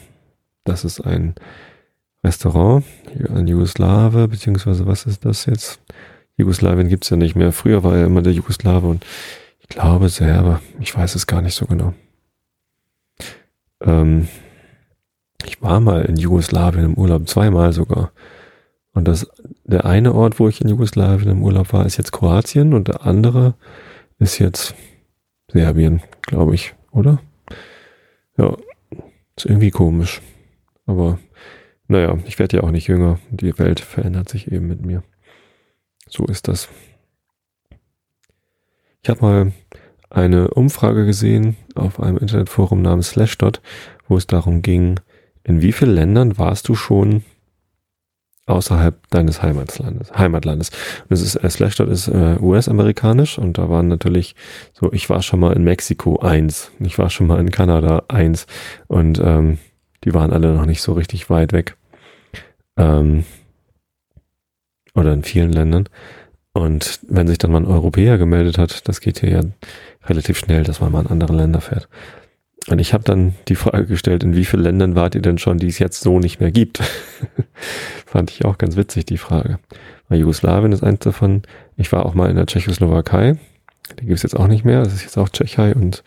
Das 0.64 0.84
ist 0.84 1.00
ein 1.00 1.34
Restaurant, 2.24 2.84
ein 3.28 3.46
Jugoslawe, 3.46 4.28
beziehungsweise 4.28 4.86
was 4.86 5.04
ist 5.04 5.26
das 5.26 5.44
jetzt? 5.44 5.78
Jugoslawien 6.38 6.88
gibt's 6.88 7.10
ja 7.10 7.18
nicht 7.18 7.36
mehr. 7.36 7.52
Früher 7.52 7.84
war 7.84 7.96
er 7.96 8.06
immer 8.06 8.22
der 8.22 8.32
Jugoslawe 8.32 8.86
und 8.86 9.04
ich 9.60 9.68
glaube 9.68 10.08
Serbe. 10.08 10.60
Ich 10.80 10.96
weiß 10.96 11.14
es 11.14 11.26
gar 11.26 11.42
nicht 11.42 11.54
so 11.54 11.66
genau. 11.66 11.92
Ähm, 13.82 14.28
ich 15.46 15.62
war 15.62 15.80
mal 15.80 16.02
in 16.02 16.16
Jugoslawien 16.16 16.84
im 16.84 16.94
Urlaub, 16.94 17.28
zweimal 17.28 17.72
sogar. 17.72 18.12
Und 18.92 19.08
das, 19.08 19.26
der 19.64 19.84
eine 19.84 20.14
Ort, 20.14 20.38
wo 20.38 20.48
ich 20.48 20.60
in 20.60 20.68
Jugoslawien 20.68 21.30
im 21.30 21.42
Urlaub 21.42 21.72
war, 21.72 21.84
ist 21.84 21.96
jetzt 21.96 22.12
Kroatien 22.12 22.74
und 22.74 22.88
der 22.88 23.04
andere 23.04 23.54
ist 24.18 24.38
jetzt 24.38 24.74
Serbien, 25.50 26.02
glaube 26.22 26.54
ich, 26.54 26.74
oder? 26.92 27.20
Ja, 28.36 28.56
ist 29.36 29.46
irgendwie 29.46 29.70
komisch. 29.70 30.20
Aber 30.86 31.18
naja, 31.88 32.18
ich 32.26 32.38
werde 32.38 32.58
ja 32.58 32.62
auch 32.62 32.70
nicht 32.70 32.86
jünger. 32.86 33.18
Die 33.30 33.58
Welt 33.58 33.80
verändert 33.80 34.28
sich 34.28 34.50
eben 34.50 34.66
mit 34.66 34.84
mir. 34.84 35.02
So 36.08 36.24
ist 36.24 36.48
das. 36.48 36.68
Ich 39.02 39.10
habe 39.10 39.20
mal 39.20 39.52
eine 40.08 40.48
Umfrage 40.48 41.04
gesehen 41.04 41.56
auf 41.74 42.00
einem 42.00 42.18
Internetforum 42.18 42.80
namens 42.80 43.10
Slashdot, 43.10 43.60
wo 44.08 44.16
es 44.16 44.26
darum 44.26 44.62
ging, 44.62 45.00
in 45.44 45.62
wie 45.62 45.72
vielen 45.72 45.94
Ländern 45.94 46.38
warst 46.38 46.68
du 46.68 46.74
schon 46.74 47.22
außerhalb 48.46 49.08
deines 49.10 49.42
Heimatlandes. 49.42 50.12
Heimatlandes. 50.12 50.70
Und 51.08 51.12
es 51.12 51.22
ist, 51.22 51.36
äh, 51.36 51.48
Slashdot 51.48 51.88
ist 51.88 52.08
äh, 52.08 52.36
US-amerikanisch 52.40 53.38
und 53.38 53.56
da 53.56 53.68
waren 53.70 53.88
natürlich 53.88 54.34
so, 54.72 54.92
ich 54.92 55.08
war 55.08 55.22
schon 55.22 55.40
mal 55.40 55.54
in 55.54 55.64
Mexiko 55.64 56.18
eins, 56.18 56.70
ich 56.80 56.98
war 56.98 57.08
schon 57.08 57.26
mal 57.26 57.40
in 57.40 57.50
Kanada 57.50 58.02
eins 58.08 58.46
und 58.86 59.18
ähm, 59.22 59.58
die 60.04 60.12
waren 60.12 60.32
alle 60.32 60.52
noch 60.52 60.66
nicht 60.66 60.82
so 60.82 60.92
richtig 60.92 61.30
weit 61.30 61.52
weg. 61.52 61.76
Ähm, 62.76 63.24
oder 64.94 65.12
in 65.12 65.24
vielen 65.24 65.52
Ländern. 65.52 65.88
Und 66.52 67.00
wenn 67.08 67.26
sich 67.26 67.38
dann 67.38 67.50
mal 67.50 67.62
ein 67.62 67.66
Europäer 67.66 68.16
gemeldet 68.18 68.58
hat, 68.58 68.86
das 68.88 69.00
geht 69.00 69.20
hier 69.20 69.30
ja 69.30 69.40
relativ 70.04 70.38
schnell, 70.38 70.62
dass 70.62 70.80
man 70.80 70.92
mal 70.92 71.00
in 71.00 71.10
andere 71.10 71.34
Länder 71.34 71.60
fährt. 71.60 71.88
Und 72.68 72.78
ich 72.78 72.94
habe 72.94 73.04
dann 73.04 73.34
die 73.48 73.56
Frage 73.56 73.86
gestellt, 73.86 74.22
in 74.22 74.34
wie 74.34 74.44
vielen 74.44 74.62
Ländern 74.62 74.94
wart 74.94 75.14
ihr 75.14 75.22
denn 75.22 75.38
schon, 75.38 75.58
die 75.58 75.68
es 75.68 75.78
jetzt 75.78 76.00
so 76.00 76.18
nicht 76.18 76.40
mehr 76.40 76.50
gibt? 76.50 76.82
Fand 78.06 78.30
ich 78.30 78.44
auch 78.44 78.56
ganz 78.56 78.76
witzig, 78.76 79.04
die 79.04 79.18
Frage. 79.18 79.58
Weil 80.08 80.20
Jugoslawien 80.20 80.72
ist 80.72 80.82
eins 80.82 81.00
davon. 81.00 81.42
Ich 81.76 81.92
war 81.92 82.06
auch 82.06 82.14
mal 82.14 82.30
in 82.30 82.36
der 82.36 82.46
Tschechoslowakei. 82.46 83.36
Die 83.98 84.06
gibt 84.06 84.16
es 84.16 84.22
jetzt 84.22 84.36
auch 84.36 84.46
nicht 84.46 84.64
mehr. 84.64 84.82
Das 84.82 84.94
ist 84.94 85.02
jetzt 85.02 85.18
auch 85.18 85.28
Tschechei 85.28 85.74
und 85.74 86.02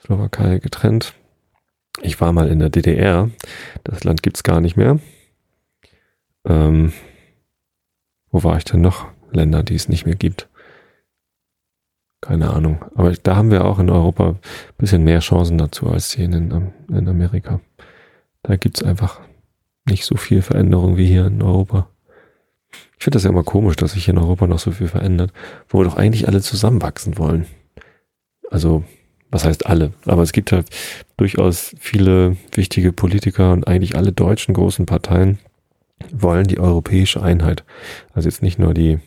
Slowakei 0.00 0.58
getrennt. 0.58 1.14
Ich 2.00 2.20
war 2.20 2.32
mal 2.32 2.48
in 2.48 2.60
der 2.60 2.70
DDR. 2.70 3.30
Das 3.82 4.04
Land 4.04 4.22
gibt's 4.22 4.44
gar 4.44 4.60
nicht 4.60 4.76
mehr. 4.76 5.00
Ähm, 6.44 6.92
wo 8.30 8.44
war 8.44 8.56
ich 8.56 8.64
denn 8.64 8.80
noch? 8.80 9.06
Länder, 9.32 9.62
die 9.62 9.74
es 9.74 9.88
nicht 9.88 10.06
mehr 10.06 10.14
gibt. 10.14 10.48
Keine 12.20 12.50
Ahnung. 12.50 12.84
Aber 12.94 13.12
da 13.12 13.36
haben 13.36 13.50
wir 13.50 13.64
auch 13.64 13.78
in 13.78 13.90
Europa 13.90 14.30
ein 14.30 14.38
bisschen 14.76 15.04
mehr 15.04 15.20
Chancen 15.20 15.58
dazu 15.58 15.88
als 15.88 16.12
hier 16.12 16.24
in, 16.24 16.72
in 16.88 17.08
Amerika. 17.08 17.60
Da 18.42 18.56
gibt's 18.56 18.82
einfach 18.82 19.20
nicht 19.88 20.04
so 20.04 20.16
viel 20.16 20.42
Veränderung 20.42 20.96
wie 20.96 21.06
hier 21.06 21.26
in 21.26 21.42
Europa. 21.42 21.88
Ich 22.98 23.04
finde 23.04 23.16
das 23.16 23.24
ja 23.24 23.30
immer 23.30 23.44
komisch, 23.44 23.76
dass 23.76 23.92
sich 23.92 24.08
in 24.08 24.18
Europa 24.18 24.46
noch 24.46 24.58
so 24.58 24.72
viel 24.72 24.88
verändert, 24.88 25.32
wo 25.68 25.78
wir 25.78 25.84
doch 25.84 25.96
eigentlich 25.96 26.26
alle 26.26 26.40
zusammenwachsen 26.40 27.16
wollen. 27.16 27.46
Also, 28.50 28.84
was 29.30 29.44
heißt 29.44 29.66
alle? 29.66 29.92
Aber 30.04 30.22
es 30.22 30.32
gibt 30.32 30.52
halt 30.52 30.68
durchaus 31.16 31.74
viele 31.78 32.36
wichtige 32.52 32.92
Politiker 32.92 33.52
und 33.52 33.68
eigentlich 33.68 33.96
alle 33.96 34.12
deutschen 34.12 34.54
großen 34.54 34.86
Parteien 34.86 35.38
wollen 36.12 36.46
die 36.46 36.58
europäische 36.58 37.22
Einheit. 37.22 37.64
Also 38.14 38.28
jetzt 38.28 38.42
nicht 38.42 38.58
nur 38.58 38.74
die 38.74 38.98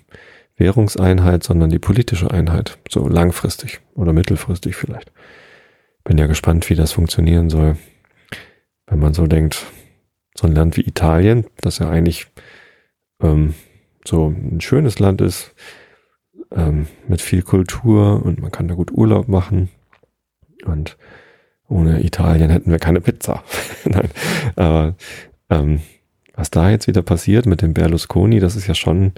Währungseinheit, 0.61 1.43
sondern 1.43 1.69
die 1.69 1.79
politische 1.79 2.31
Einheit. 2.31 2.77
So 2.89 3.07
langfristig 3.07 3.81
oder 3.95 4.13
mittelfristig 4.13 4.75
vielleicht. 4.75 5.11
Bin 6.03 6.17
ja 6.17 6.27
gespannt, 6.27 6.69
wie 6.69 6.75
das 6.75 6.91
funktionieren 6.93 7.49
soll. 7.49 7.77
Wenn 8.87 8.99
man 8.99 9.13
so 9.13 9.27
denkt, 9.27 9.65
so 10.35 10.47
ein 10.47 10.55
Land 10.55 10.77
wie 10.77 10.87
Italien, 10.87 11.45
das 11.61 11.79
ja 11.79 11.89
eigentlich 11.89 12.27
ähm, 13.21 13.53
so 14.05 14.27
ein 14.27 14.61
schönes 14.61 14.99
Land 14.99 15.21
ist, 15.21 15.53
ähm, 16.51 16.87
mit 17.07 17.21
viel 17.21 17.41
Kultur 17.41 18.23
und 18.23 18.39
man 18.39 18.51
kann 18.51 18.67
da 18.67 18.75
gut 18.75 18.91
Urlaub 18.91 19.27
machen. 19.27 19.69
Und 20.65 20.97
ohne 21.67 22.03
Italien 22.03 22.49
hätten 22.49 22.71
wir 22.71 22.79
keine 22.79 23.01
Pizza. 23.01 23.43
Nein, 23.85 24.09
aber 24.55 24.95
ähm, 25.49 25.81
was 26.35 26.49
da 26.49 26.69
jetzt 26.69 26.87
wieder 26.87 27.01
passiert 27.01 27.45
mit 27.45 27.61
dem 27.61 27.73
Berlusconi, 27.73 28.39
das 28.39 28.55
ist 28.55 28.67
ja 28.67 28.75
schon 28.75 29.11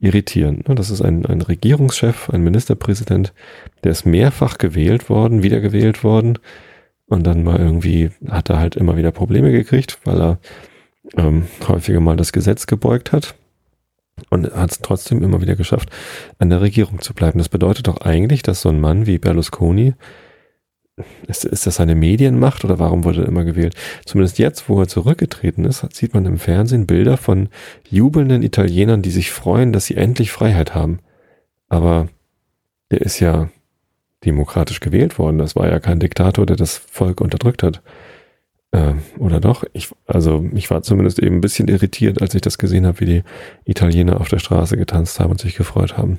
irritierend. 0.00 0.68
Ne? 0.68 0.74
Das 0.74 0.90
ist 0.90 1.00
ein, 1.00 1.24
ein 1.26 1.40
Regierungschef, 1.40 2.30
ein 2.30 2.42
Ministerpräsident, 2.42 3.32
der 3.84 3.92
ist 3.92 4.04
mehrfach 4.04 4.58
gewählt 4.58 5.08
worden, 5.08 5.42
wiedergewählt 5.42 6.04
worden. 6.04 6.38
Und 7.06 7.26
dann 7.26 7.42
mal 7.42 7.58
irgendwie 7.58 8.10
hat 8.28 8.50
er 8.50 8.58
halt 8.58 8.76
immer 8.76 8.96
wieder 8.96 9.12
Probleme 9.12 9.50
gekriegt, 9.50 9.98
weil 10.04 10.20
er 10.20 10.38
ähm, 11.16 11.48
häufiger 11.66 12.00
mal 12.00 12.16
das 12.16 12.32
Gesetz 12.32 12.66
gebeugt 12.66 13.12
hat 13.12 13.34
und 14.28 14.52
hat 14.52 14.72
es 14.72 14.80
trotzdem 14.80 15.22
immer 15.22 15.40
wieder 15.40 15.56
geschafft, 15.56 15.90
an 16.38 16.50
der 16.50 16.60
Regierung 16.60 17.00
zu 17.00 17.14
bleiben. 17.14 17.38
Das 17.38 17.48
bedeutet 17.48 17.88
doch 17.88 18.02
eigentlich, 18.02 18.42
dass 18.42 18.60
so 18.60 18.68
ein 18.68 18.80
Mann 18.80 19.06
wie 19.06 19.18
Berlusconi, 19.18 19.94
ist, 21.26 21.44
ist 21.44 21.66
das 21.66 21.76
seine 21.76 21.94
Medienmacht 21.94 22.64
oder 22.64 22.78
warum 22.78 23.04
wurde 23.04 23.22
er 23.22 23.28
immer 23.28 23.44
gewählt? 23.44 23.74
Zumindest 24.04 24.38
jetzt, 24.38 24.68
wo 24.68 24.80
er 24.80 24.88
zurückgetreten 24.88 25.64
ist, 25.64 25.84
sieht 25.94 26.14
man 26.14 26.26
im 26.26 26.38
Fernsehen 26.38 26.86
Bilder 26.86 27.16
von 27.16 27.48
jubelnden 27.88 28.42
Italienern, 28.42 29.02
die 29.02 29.10
sich 29.10 29.30
freuen, 29.30 29.72
dass 29.72 29.86
sie 29.86 29.96
endlich 29.96 30.32
Freiheit 30.32 30.74
haben. 30.74 30.98
Aber 31.68 32.08
der 32.90 33.02
ist 33.02 33.20
ja 33.20 33.50
demokratisch 34.24 34.80
gewählt 34.80 35.18
worden. 35.18 35.38
Das 35.38 35.56
war 35.56 35.68
ja 35.68 35.80
kein 35.80 36.00
Diktator, 36.00 36.46
der 36.46 36.56
das 36.56 36.76
Volk 36.76 37.20
unterdrückt 37.20 37.62
hat. 37.62 37.82
Äh, 38.70 38.94
oder 39.18 39.40
doch? 39.40 39.64
Ich, 39.72 39.90
also 40.06 40.46
ich 40.54 40.70
war 40.70 40.82
zumindest 40.82 41.18
eben 41.18 41.36
ein 41.36 41.40
bisschen 41.40 41.68
irritiert, 41.68 42.20
als 42.20 42.34
ich 42.34 42.40
das 42.40 42.58
gesehen 42.58 42.86
habe, 42.86 43.00
wie 43.00 43.06
die 43.06 43.22
Italiener 43.64 44.20
auf 44.20 44.28
der 44.28 44.38
Straße 44.38 44.76
getanzt 44.76 45.20
haben 45.20 45.30
und 45.30 45.40
sich 45.40 45.56
gefreut 45.56 45.96
haben. 45.96 46.18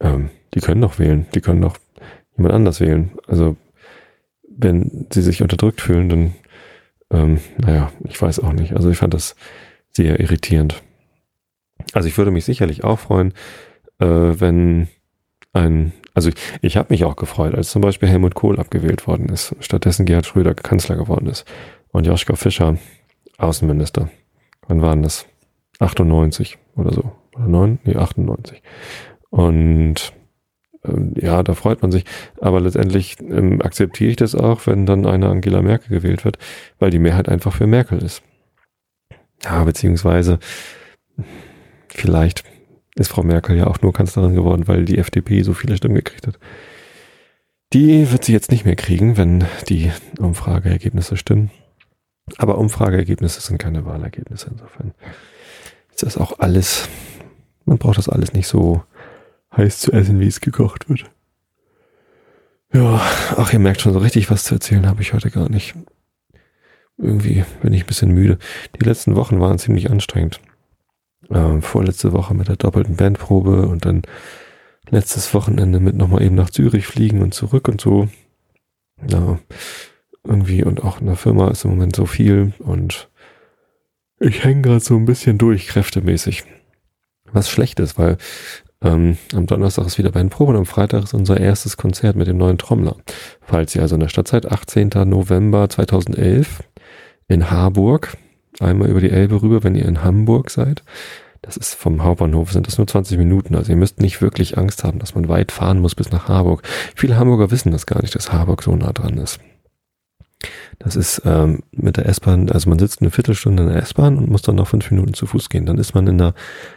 Ähm, 0.00 0.30
die 0.54 0.60
können 0.60 0.80
doch 0.80 0.98
wählen. 0.98 1.26
Die 1.34 1.40
können 1.40 1.62
doch 1.62 1.78
jemand 2.36 2.54
anders 2.54 2.80
wählen. 2.80 3.12
Also 3.26 3.56
wenn 4.62 5.06
sie 5.12 5.22
sich 5.22 5.42
unterdrückt 5.42 5.80
fühlen, 5.80 6.08
dann, 6.08 6.34
ähm, 7.10 7.40
naja, 7.58 7.92
ich 8.04 8.20
weiß 8.20 8.40
auch 8.40 8.52
nicht. 8.52 8.74
Also 8.74 8.90
ich 8.90 8.98
fand 8.98 9.14
das 9.14 9.36
sehr 9.90 10.20
irritierend. 10.20 10.82
Also 11.92 12.08
ich 12.08 12.16
würde 12.16 12.30
mich 12.30 12.44
sicherlich 12.44 12.84
auch 12.84 12.98
freuen, 12.98 13.32
äh, 13.98 14.06
wenn 14.06 14.88
ein 15.52 15.92
also 16.14 16.28
ich, 16.28 16.36
ich 16.60 16.76
habe 16.76 16.92
mich 16.92 17.04
auch 17.04 17.16
gefreut, 17.16 17.54
als 17.54 17.70
zum 17.70 17.82
Beispiel 17.82 18.08
Helmut 18.08 18.34
Kohl 18.34 18.60
abgewählt 18.60 19.06
worden 19.06 19.28
ist, 19.28 19.54
stattdessen 19.60 20.04
Gerhard 20.06 20.26
Schröder 20.26 20.54
Kanzler 20.54 20.96
geworden 20.96 21.26
ist 21.26 21.46
und 21.90 22.06
Joschka 22.06 22.36
Fischer 22.36 22.76
Außenminister. 23.38 24.10
Wann 24.68 24.82
waren 24.82 25.02
das? 25.02 25.26
98 25.78 26.58
oder 26.76 26.92
so. 26.92 27.12
Oder 27.34 27.48
9? 27.48 27.78
Nee, 27.84 27.96
98. 27.96 28.62
Und 29.30 30.12
ja, 30.84 31.42
da 31.42 31.54
freut 31.54 31.82
man 31.82 31.92
sich. 31.92 32.04
Aber 32.40 32.60
letztendlich 32.60 33.16
ähm, 33.20 33.62
akzeptiere 33.62 34.10
ich 34.10 34.16
das 34.16 34.34
auch, 34.34 34.66
wenn 34.66 34.86
dann 34.86 35.06
eine 35.06 35.28
Angela 35.28 35.62
Merkel 35.62 35.90
gewählt 35.90 36.24
wird, 36.24 36.38
weil 36.78 36.90
die 36.90 36.98
Mehrheit 36.98 37.28
einfach 37.28 37.54
für 37.54 37.66
Merkel 37.66 38.02
ist. 38.02 38.22
Ja, 39.44 39.62
beziehungsweise 39.64 40.38
vielleicht 41.88 42.44
ist 42.96 43.08
Frau 43.08 43.22
Merkel 43.22 43.56
ja 43.56 43.66
auch 43.66 43.80
nur 43.80 43.92
Kanzlerin 43.92 44.34
geworden, 44.34 44.68
weil 44.68 44.84
die 44.84 44.98
FDP 44.98 45.42
so 45.42 45.54
viele 45.54 45.76
Stimmen 45.76 45.94
gekriegt 45.94 46.26
hat. 46.26 46.38
Die 47.72 48.10
wird 48.12 48.24
sie 48.24 48.32
jetzt 48.32 48.50
nicht 48.50 48.64
mehr 48.64 48.76
kriegen, 48.76 49.16
wenn 49.16 49.44
die 49.68 49.90
Umfrageergebnisse 50.18 51.16
stimmen. 51.16 51.50
Aber 52.36 52.58
Umfrageergebnisse 52.58 53.40
sind 53.40 53.58
keine 53.58 53.86
Wahlergebnisse. 53.86 54.50
Insofern 54.50 54.92
ist 55.90 56.02
das 56.02 56.18
auch 56.18 56.38
alles, 56.38 56.88
man 57.64 57.78
braucht 57.78 57.98
das 57.98 58.08
alles 58.08 58.34
nicht 58.34 58.46
so 58.46 58.82
heiß 59.56 59.78
zu 59.80 59.92
essen, 59.92 60.20
wie 60.20 60.26
es 60.26 60.40
gekocht 60.40 60.88
wird. 60.88 61.10
Ja, 62.72 63.00
ach, 63.36 63.52
ihr 63.52 63.58
merkt 63.58 63.82
schon 63.82 63.92
so 63.92 63.98
richtig, 63.98 64.30
was 64.30 64.44
zu 64.44 64.54
erzählen 64.54 64.86
habe 64.86 65.02
ich 65.02 65.12
heute 65.12 65.30
gar 65.30 65.48
nicht. 65.48 65.74
Irgendwie 66.96 67.44
bin 67.60 67.72
ich 67.72 67.84
ein 67.84 67.86
bisschen 67.86 68.12
müde. 68.12 68.38
Die 68.78 68.84
letzten 68.84 69.14
Wochen 69.14 69.40
waren 69.40 69.58
ziemlich 69.58 69.90
anstrengend 69.90 70.40
äh, 71.30 71.60
vorletzte 71.60 72.12
Woche 72.12 72.34
mit 72.34 72.48
der 72.48 72.56
doppelten 72.56 72.96
Bandprobe 72.96 73.66
und 73.66 73.84
dann 73.84 74.02
letztes 74.88 75.32
Wochenende 75.34 75.80
mit 75.80 75.96
nochmal 75.96 76.22
eben 76.22 76.34
nach 76.34 76.50
Zürich 76.50 76.86
fliegen 76.86 77.22
und 77.22 77.34
zurück 77.34 77.68
und 77.68 77.80
so. 77.80 78.08
Ja, 79.08 79.38
irgendwie 80.24 80.64
und 80.64 80.82
auch 80.82 81.00
in 81.00 81.06
der 81.06 81.16
Firma 81.16 81.50
ist 81.50 81.64
im 81.64 81.72
Moment 81.72 81.96
so 81.96 82.06
viel 82.06 82.52
und 82.58 83.08
ich 84.20 84.44
hänge 84.44 84.62
gerade 84.62 84.80
so 84.80 84.94
ein 84.96 85.06
bisschen 85.06 85.38
durch, 85.38 85.66
kräftemäßig. 85.66 86.44
Was 87.32 87.50
schlecht 87.50 87.80
ist, 87.80 87.98
weil 87.98 88.18
ähm, 88.82 89.16
am 89.34 89.46
Donnerstag 89.46 89.86
ist 89.86 89.98
wieder 89.98 90.10
Bandprobe 90.10 90.52
und 90.52 90.58
am 90.58 90.66
Freitag 90.66 91.04
ist 91.04 91.14
unser 91.14 91.38
erstes 91.38 91.76
Konzert 91.76 92.16
mit 92.16 92.26
dem 92.26 92.38
neuen 92.38 92.58
Trommler. 92.58 92.96
Falls 93.40 93.74
ihr 93.74 93.82
also 93.82 93.94
in 93.94 94.00
der 94.00 94.08
Stadt 94.08 94.28
seid, 94.28 94.50
18. 94.50 94.90
November 95.06 95.68
2011 95.68 96.62
in 97.28 97.50
Harburg, 97.50 98.16
einmal 98.60 98.88
über 98.88 99.00
die 99.00 99.10
Elbe 99.10 99.40
rüber, 99.42 99.62
wenn 99.62 99.74
ihr 99.74 99.86
in 99.86 100.02
Hamburg 100.02 100.50
seid. 100.50 100.82
Das 101.42 101.56
ist 101.56 101.74
vom 101.74 102.04
Hauptbahnhof, 102.04 102.52
sind 102.52 102.68
das 102.68 102.78
nur 102.78 102.86
20 102.86 103.18
Minuten. 103.18 103.56
Also 103.56 103.72
ihr 103.72 103.76
müsst 103.76 104.00
nicht 104.00 104.22
wirklich 104.22 104.58
Angst 104.58 104.84
haben, 104.84 105.00
dass 105.00 105.16
man 105.16 105.28
weit 105.28 105.50
fahren 105.50 105.80
muss 105.80 105.96
bis 105.96 106.12
nach 106.12 106.28
Harburg. 106.28 106.62
Viele 106.94 107.16
Hamburger 107.16 107.50
wissen 107.50 107.72
das 107.72 107.86
gar 107.86 108.00
nicht, 108.00 108.14
dass 108.14 108.32
Harburg 108.32 108.62
so 108.62 108.74
nah 108.76 108.92
dran 108.92 109.18
ist. 109.18 109.40
Das 110.78 110.96
ist 110.96 111.22
ähm, 111.24 111.62
mit 111.72 111.96
der 111.96 112.06
S-Bahn, 112.06 112.50
also 112.50 112.68
man 112.68 112.78
sitzt 112.78 113.00
eine 113.00 113.10
Viertelstunde 113.10 113.62
in 113.62 113.68
der 113.68 113.82
S-Bahn 113.82 114.18
und 114.18 114.30
muss 114.30 114.42
dann 114.42 114.56
noch 114.56 114.68
fünf 114.68 114.90
Minuten 114.90 115.14
zu 115.14 115.26
Fuß 115.26 115.48
gehen. 115.48 115.66
Dann 115.66 115.78
ist 115.78 115.94
man 115.94 116.06
in 116.06 116.18
der 116.18 116.34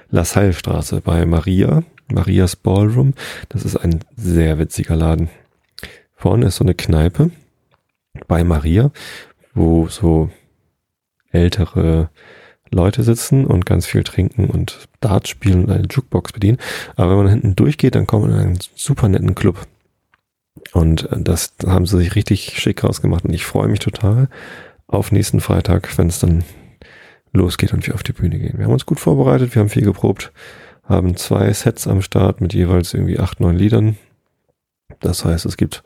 La 0.09 0.23
Salle 0.25 0.53
Straße 0.53 1.01
bei 1.01 1.25
Maria, 1.25 1.83
Marias 2.07 2.55
Ballroom. 2.55 3.13
Das 3.49 3.63
ist 3.63 3.75
ein 3.75 3.99
sehr 4.15 4.59
witziger 4.59 4.95
Laden. 4.95 5.29
Vorne 6.15 6.47
ist 6.47 6.57
so 6.57 6.63
eine 6.63 6.75
Kneipe 6.75 7.31
bei 8.27 8.43
Maria, 8.43 8.91
wo 9.53 9.87
so 9.87 10.29
ältere 11.31 12.09
Leute 12.71 13.03
sitzen 13.03 13.45
und 13.45 13.65
ganz 13.65 13.85
viel 13.85 14.03
trinken 14.03 14.45
und 14.49 14.87
Dart 14.99 15.27
spielen 15.27 15.65
und 15.65 15.71
eine 15.71 15.87
Jukebox 15.89 16.33
bedienen. 16.33 16.57
Aber 16.95 17.11
wenn 17.11 17.17
man 17.17 17.29
hinten 17.29 17.55
durchgeht, 17.55 17.95
dann 17.95 18.07
kommt 18.07 18.23
man 18.23 18.33
in 18.33 18.39
einen 18.39 18.59
super 18.75 19.07
netten 19.07 19.35
Club. 19.35 19.67
Und 20.73 21.07
das 21.11 21.53
haben 21.65 21.85
sie 21.85 21.97
sich 21.97 22.15
richtig 22.15 22.57
schick 22.59 22.83
rausgemacht 22.83 23.25
und 23.25 23.33
ich 23.33 23.45
freue 23.45 23.67
mich 23.67 23.79
total 23.79 24.29
auf 24.87 25.11
nächsten 25.11 25.41
Freitag, 25.41 25.97
wenn 25.97 26.07
es 26.07 26.19
dann 26.19 26.43
losgeht 27.33 27.73
und 27.73 27.85
wir 27.85 27.93
auf 27.93 28.03
die 28.03 28.13
Bühne 28.13 28.39
gehen. 28.39 28.57
Wir 28.57 28.65
haben 28.65 28.73
uns 28.73 28.85
gut 28.85 28.99
vorbereitet, 28.99 29.53
wir 29.53 29.59
haben 29.59 29.69
viel 29.69 29.83
geprobt, 29.83 30.31
haben 30.85 31.17
zwei 31.17 31.51
Sets 31.51 31.87
am 31.87 32.01
Start 32.01 32.41
mit 32.41 32.53
jeweils 32.53 32.93
irgendwie 32.93 33.19
acht, 33.19 33.39
neun 33.39 33.55
Liedern. 33.55 33.97
Das 34.99 35.25
heißt, 35.25 35.45
es 35.45 35.57
gibt 35.57 35.83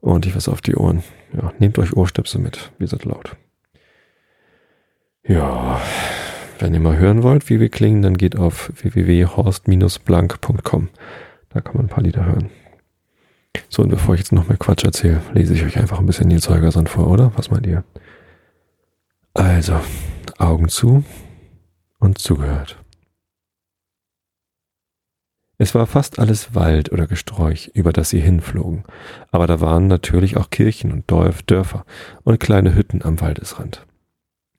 ordentlich 0.00 0.36
was 0.36 0.48
auf 0.48 0.60
die 0.60 0.76
Ohren. 0.76 1.02
Ja, 1.32 1.52
nehmt 1.58 1.78
euch 1.78 1.96
Ohrstöpsel 1.96 2.40
mit, 2.40 2.72
wir 2.78 2.88
sind 2.88 3.04
laut. 3.04 3.36
Ja, 5.26 5.80
wenn 6.58 6.74
ihr 6.74 6.80
mal 6.80 6.98
hören 6.98 7.22
wollt, 7.22 7.48
wie 7.48 7.60
wir 7.60 7.68
klingen, 7.68 8.02
dann 8.02 8.16
geht 8.16 8.36
auf 8.36 8.72
www.horst-blank.com. 8.74 10.88
Da 11.50 11.60
kann 11.60 11.76
man 11.76 11.86
ein 11.86 11.88
paar 11.88 12.02
Lieder 12.02 12.24
hören. 12.24 12.50
So, 13.68 13.82
und 13.82 13.90
bevor 13.90 14.14
ich 14.14 14.20
jetzt 14.20 14.32
noch 14.32 14.48
mehr 14.48 14.58
Quatsch 14.58 14.84
erzähle, 14.84 15.22
lese 15.32 15.54
ich 15.54 15.64
euch 15.64 15.78
einfach 15.78 15.98
ein 15.98 16.06
bisschen 16.06 16.28
Nils 16.28 16.48
Holgersson 16.48 16.86
vor, 16.86 17.08
oder? 17.08 17.32
Was 17.36 17.50
meint 17.50 17.66
ihr? 17.66 17.84
Also, 19.34 19.80
Augen 20.38 20.68
zu 20.68 21.04
und 21.98 22.18
zugehört. 22.18 22.81
Es 25.62 25.76
war 25.76 25.86
fast 25.86 26.18
alles 26.18 26.56
Wald 26.56 26.90
oder 26.90 27.06
Gesträuch, 27.06 27.70
über 27.72 27.92
das 27.92 28.10
sie 28.10 28.18
hinflogen, 28.18 28.82
aber 29.30 29.46
da 29.46 29.60
waren 29.60 29.86
natürlich 29.86 30.36
auch 30.36 30.50
Kirchen 30.50 30.90
und 30.90 31.08
Dörfer 31.08 31.84
und 32.24 32.40
kleine 32.40 32.74
Hütten 32.74 33.04
am 33.04 33.20
Waldesrand. 33.20 33.86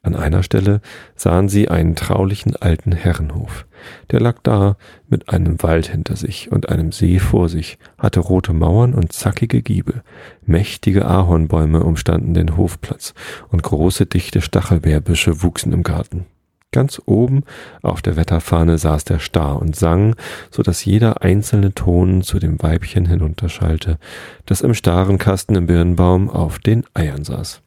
An 0.01 0.15
einer 0.15 0.43
Stelle 0.43 0.79
sahen 1.17 1.49
sie 1.49 1.67
einen 1.67 1.95
traulichen 1.95 2.55
alten 2.55 2.93
Herrenhof. 2.93 3.65
Der 4.11 4.21
lag 4.21 4.37
da 4.43 4.77
mit 5.09 5.27
einem 5.27 5.61
Wald 5.61 5.87
hinter 5.87 6.15
sich 6.15 6.53
und 6.53 6.69
einem 6.69 6.93
See 6.93 7.19
vor 7.19 7.49
sich, 7.49 7.79
hatte 7.97 8.21
rote 8.21 8.53
Mauern 8.53 8.93
und 8.93 9.11
zackige 9.11 9.61
Giebel. 9.61 10.03
Mächtige 10.45 11.05
Ahornbäume 11.05 11.83
umstanden 11.83 12.33
den 12.33 12.55
Hofplatz 12.55 13.13
und 13.49 13.61
große 13.61 14.05
dichte 14.05 14.39
Stachelbeerbüsche 14.39 15.43
wuchsen 15.43 15.73
im 15.73 15.83
Garten. 15.83 16.27
Ganz 16.73 16.99
oben 17.05 17.43
auf 17.83 18.01
der 18.01 18.15
Wetterfahne 18.15 18.79
saß 18.79 19.05
der 19.05 19.19
Star 19.19 19.61
und 19.61 19.75
sang, 19.75 20.15
so 20.49 20.63
dass 20.63 20.83
jeder 20.83 21.21
einzelne 21.21 21.73
Ton 21.73 22.23
zu 22.23 22.39
dem 22.39 22.61
Weibchen 22.61 23.05
hinunterschallte, 23.05 23.99
das 24.47 24.61
im 24.61 24.73
starren 24.73 25.19
Kasten 25.19 25.55
im 25.55 25.67
Birnbaum 25.67 26.31
auf 26.31 26.57
den 26.57 26.83
Eiern 26.95 27.23
saß. 27.23 27.61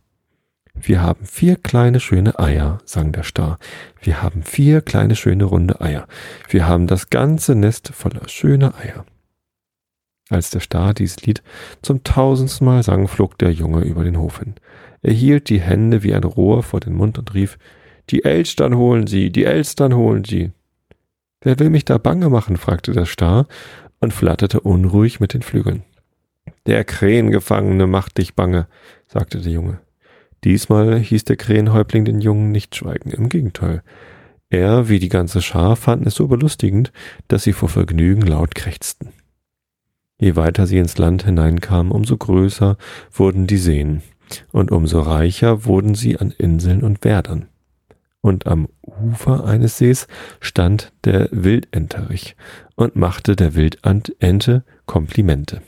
Wir 0.74 1.00
haben 1.02 1.24
vier 1.24 1.54
kleine 1.54 2.00
schöne 2.00 2.38
Eier, 2.38 2.78
sang 2.84 3.12
der 3.12 3.22
Star. 3.22 3.58
Wir 4.02 4.22
haben 4.22 4.42
vier 4.42 4.82
kleine 4.82 5.14
schöne 5.14 5.44
runde 5.44 5.80
Eier. 5.80 6.08
Wir 6.48 6.66
haben 6.66 6.88
das 6.88 7.08
ganze 7.08 7.54
Nest 7.54 7.92
voller 7.94 8.28
schöner 8.28 8.74
Eier. 8.76 9.06
Als 10.30 10.50
der 10.50 10.60
Star 10.60 10.94
dieses 10.94 11.22
Lied 11.22 11.44
zum 11.80 12.02
tausendsten 12.02 12.66
Mal 12.66 12.82
sang, 12.82 13.06
flog 13.06 13.38
der 13.38 13.52
Junge 13.52 13.82
über 13.82 14.02
den 14.02 14.18
Hof 14.18 14.40
hin. 14.40 14.56
Er 15.00 15.12
hielt 15.12 15.48
die 15.48 15.60
Hände 15.60 16.02
wie 16.02 16.12
ein 16.12 16.24
Rohr 16.24 16.64
vor 16.64 16.80
den 16.80 16.94
Mund 16.94 17.18
und 17.18 17.32
rief, 17.34 17.56
die 18.10 18.24
Elstern 18.24 18.76
holen 18.76 19.06
Sie, 19.06 19.30
die 19.30 19.44
Elstern 19.44 19.94
holen 19.94 20.24
Sie. 20.24 20.52
Wer 21.40 21.58
will 21.58 21.70
mich 21.70 21.84
da 21.84 21.98
bange 21.98 22.28
machen? 22.28 22.56
fragte 22.56 22.92
der 22.92 23.06
Star 23.06 23.46
und 24.00 24.12
flatterte 24.12 24.60
unruhig 24.60 25.20
mit 25.20 25.34
den 25.34 25.42
Flügeln. 25.42 25.82
Der 26.66 26.84
Krähengefangene 26.84 27.86
macht 27.86 28.18
dich 28.18 28.34
bange, 28.34 28.66
sagte 29.06 29.40
der 29.40 29.52
Junge. 29.52 29.80
Diesmal 30.44 30.98
hieß 30.98 31.24
der 31.24 31.36
Krähenhäuptling 31.36 32.04
den 32.04 32.20
Jungen 32.20 32.52
nicht 32.52 32.76
schweigen, 32.76 33.10
im 33.10 33.28
Gegenteil. 33.28 33.82
Er, 34.48 34.88
wie 34.88 34.98
die 34.98 35.08
ganze 35.08 35.42
Schar, 35.42 35.76
fanden 35.76 36.06
es 36.06 36.14
so 36.14 36.28
belustigend, 36.28 36.92
dass 37.28 37.42
sie 37.42 37.52
vor 37.52 37.68
Vergnügen 37.68 38.22
laut 38.22 38.54
krächzten. 38.54 39.12
Je 40.18 40.36
weiter 40.36 40.66
sie 40.66 40.78
ins 40.78 40.98
Land 40.98 41.24
hineinkamen, 41.24 41.92
umso 41.92 42.16
größer 42.16 42.76
wurden 43.12 43.46
die 43.46 43.58
Seen, 43.58 44.02
und 44.52 44.70
umso 44.70 45.00
reicher 45.00 45.64
wurden 45.64 45.94
sie 45.94 46.16
an 46.16 46.30
Inseln 46.30 46.82
und 46.82 47.04
Wäldern. 47.04 47.48
Und 48.26 48.48
am 48.48 48.68
Ufer 48.82 49.44
eines 49.44 49.78
Sees 49.78 50.08
stand 50.40 50.92
der 51.04 51.28
Wildenterich 51.30 52.34
und 52.74 52.96
machte 52.96 53.36
der 53.36 53.54
Wildente 53.54 54.64
Komplimente. 54.84 55.62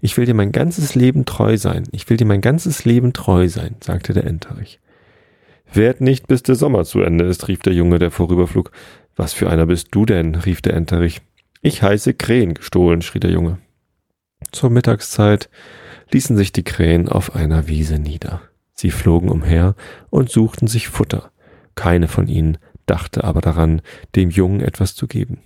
Ich 0.00 0.16
will 0.16 0.26
dir 0.26 0.34
mein 0.34 0.50
ganzes 0.50 0.96
Leben 0.96 1.26
treu 1.26 1.56
sein. 1.56 1.84
Ich 1.92 2.10
will 2.10 2.16
dir 2.16 2.24
mein 2.24 2.40
ganzes 2.40 2.84
Leben 2.84 3.12
treu 3.12 3.48
sein, 3.48 3.76
sagte 3.78 4.14
der 4.14 4.24
Enterich. 4.24 4.80
Werd 5.72 6.00
nicht, 6.00 6.26
bis 6.26 6.42
der 6.42 6.56
Sommer 6.56 6.84
zu 6.84 7.02
Ende 7.02 7.24
ist, 7.24 7.46
rief 7.46 7.60
der 7.60 7.72
Junge, 7.72 8.00
der 8.00 8.10
vorüberflog. 8.10 8.72
Was 9.14 9.32
für 9.32 9.48
einer 9.48 9.66
bist 9.66 9.90
du 9.92 10.06
denn? 10.06 10.34
rief 10.34 10.60
der 10.60 10.74
Enterich. 10.74 11.20
Ich 11.62 11.84
heiße 11.84 12.14
Krähen 12.14 12.54
gestohlen, 12.54 13.00
schrie 13.00 13.20
der 13.20 13.30
Junge. 13.30 13.58
Zur 14.50 14.70
Mittagszeit 14.70 15.48
ließen 16.10 16.36
sich 16.36 16.50
die 16.50 16.64
Krähen 16.64 17.08
auf 17.08 17.36
einer 17.36 17.68
Wiese 17.68 18.00
nieder. 18.00 18.42
Sie 18.72 18.90
flogen 18.90 19.28
umher 19.28 19.76
und 20.10 20.30
suchten 20.30 20.66
sich 20.66 20.88
Futter. 20.88 21.30
Keine 21.74 22.08
von 22.08 22.28
ihnen 22.28 22.58
dachte 22.86 23.24
aber 23.24 23.40
daran, 23.40 23.82
dem 24.14 24.30
Jungen 24.30 24.60
etwas 24.60 24.94
zu 24.94 25.06
geben. 25.06 25.38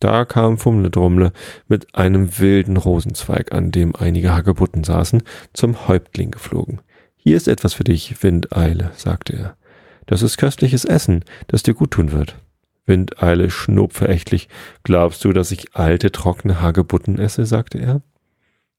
Da 0.00 0.24
kam 0.24 0.58
Fumle-Drumle 0.58 1.32
mit 1.68 1.94
einem 1.94 2.38
wilden 2.38 2.76
Rosenzweig, 2.76 3.52
an 3.52 3.70
dem 3.70 3.94
einige 3.94 4.34
Hagebutten 4.34 4.82
saßen, 4.82 5.22
zum 5.52 5.86
Häuptling 5.86 6.32
geflogen. 6.32 6.80
Hier 7.16 7.36
ist 7.36 7.46
etwas 7.46 7.74
für 7.74 7.84
dich, 7.84 8.22
Windeile, 8.22 8.90
sagte 8.96 9.36
er. 9.36 9.56
Das 10.06 10.22
ist 10.22 10.38
köstliches 10.38 10.84
Essen, 10.84 11.24
das 11.46 11.62
dir 11.62 11.74
gut 11.74 11.92
tun 11.92 12.10
wird. 12.10 12.36
Windeile 12.84 13.48
schnob 13.50 13.92
verächtlich. 13.92 14.48
Glaubst 14.82 15.24
du, 15.24 15.32
dass 15.32 15.52
ich 15.52 15.76
alte, 15.76 16.10
trockene 16.10 16.60
Hagebutten 16.60 17.20
esse? 17.20 17.46
sagte 17.46 17.78
er. 17.78 18.02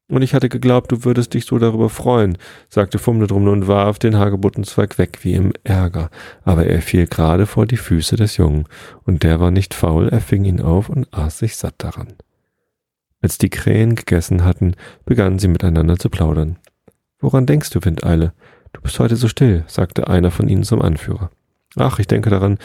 Und 0.08 0.20
ich 0.20 0.34
hatte 0.34 0.50
geglaubt, 0.50 0.92
du 0.92 1.04
würdest 1.04 1.32
dich 1.32 1.46
so 1.46 1.58
darüber 1.58 1.88
freuen, 1.88 2.36
sagte 2.68 2.98
Fumledrumle 2.98 3.50
und 3.50 3.68
warf 3.68 3.98
den 3.98 4.18
Hagebuttenzweig 4.18 4.98
weg 4.98 5.20
wie 5.22 5.32
im 5.32 5.52
Ärger. 5.64 6.10
Aber 6.42 6.66
er 6.66 6.82
fiel 6.82 7.06
gerade 7.06 7.46
vor 7.46 7.66
die 7.66 7.78
Füße 7.78 8.16
des 8.16 8.36
Jungen, 8.36 8.66
und 9.04 9.22
der 9.22 9.40
war 9.40 9.50
nicht 9.50 9.72
faul, 9.72 10.08
er 10.10 10.20
fing 10.20 10.44
ihn 10.44 10.60
auf 10.60 10.90
und 10.90 11.12
aß 11.14 11.38
sich 11.38 11.56
satt 11.56 11.76
daran. 11.78 12.14
Als 13.22 13.38
die 13.38 13.48
Krähen 13.48 13.94
gegessen 13.94 14.44
hatten, 14.44 14.74
begannen 15.06 15.38
sie 15.38 15.48
miteinander 15.48 15.96
zu 15.98 16.10
plaudern. 16.10 16.58
Woran 17.20 17.46
denkst 17.46 17.70
du, 17.70 17.82
Windeile? 17.82 18.34
Du 18.74 18.82
bist 18.82 18.98
heute 19.00 19.16
so 19.16 19.28
still, 19.28 19.64
sagte 19.66 20.08
einer 20.08 20.30
von 20.30 20.48
ihnen 20.48 20.64
zum 20.64 20.82
Anführer. 20.82 21.30
Ach, 21.76 21.98
ich 21.98 22.06
denke 22.06 22.28
daran, 22.28 22.58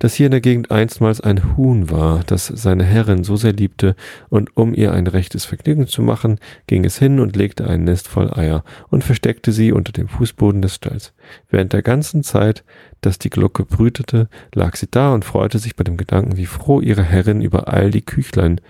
dass 0.00 0.14
hier 0.14 0.26
in 0.26 0.32
der 0.32 0.40
Gegend 0.40 0.70
einstmals 0.70 1.20
ein 1.20 1.56
Huhn 1.56 1.90
war, 1.90 2.24
das 2.26 2.46
seine 2.46 2.84
Herrin 2.84 3.22
so 3.22 3.36
sehr 3.36 3.52
liebte, 3.52 3.94
und 4.30 4.56
um 4.56 4.74
ihr 4.74 4.92
ein 4.92 5.06
rechtes 5.06 5.44
Vergnügen 5.44 5.86
zu 5.86 6.02
machen, 6.02 6.40
ging 6.66 6.84
es 6.84 6.98
hin 6.98 7.20
und 7.20 7.36
legte 7.36 7.68
ein 7.68 7.84
Nest 7.84 8.08
voll 8.08 8.32
Eier 8.32 8.64
und 8.88 9.04
versteckte 9.04 9.52
sie 9.52 9.72
unter 9.72 9.92
dem 9.92 10.08
Fußboden 10.08 10.62
des 10.62 10.74
Stalls. 10.74 11.12
Während 11.50 11.74
der 11.74 11.82
ganzen 11.82 12.24
Zeit, 12.24 12.64
dass 13.02 13.18
die 13.18 13.30
Glucke 13.30 13.64
brütete, 13.64 14.28
lag 14.54 14.74
sie 14.74 14.88
da 14.90 15.12
und 15.12 15.24
freute 15.24 15.58
sich 15.58 15.76
bei 15.76 15.84
dem 15.84 15.98
Gedanken, 15.98 16.38
wie 16.38 16.46
froh 16.46 16.80
ihre 16.80 17.04
Herrin 17.04 17.42
über 17.42 17.68
all 17.68 17.90
die 17.90 18.02
Küchlein 18.02 18.60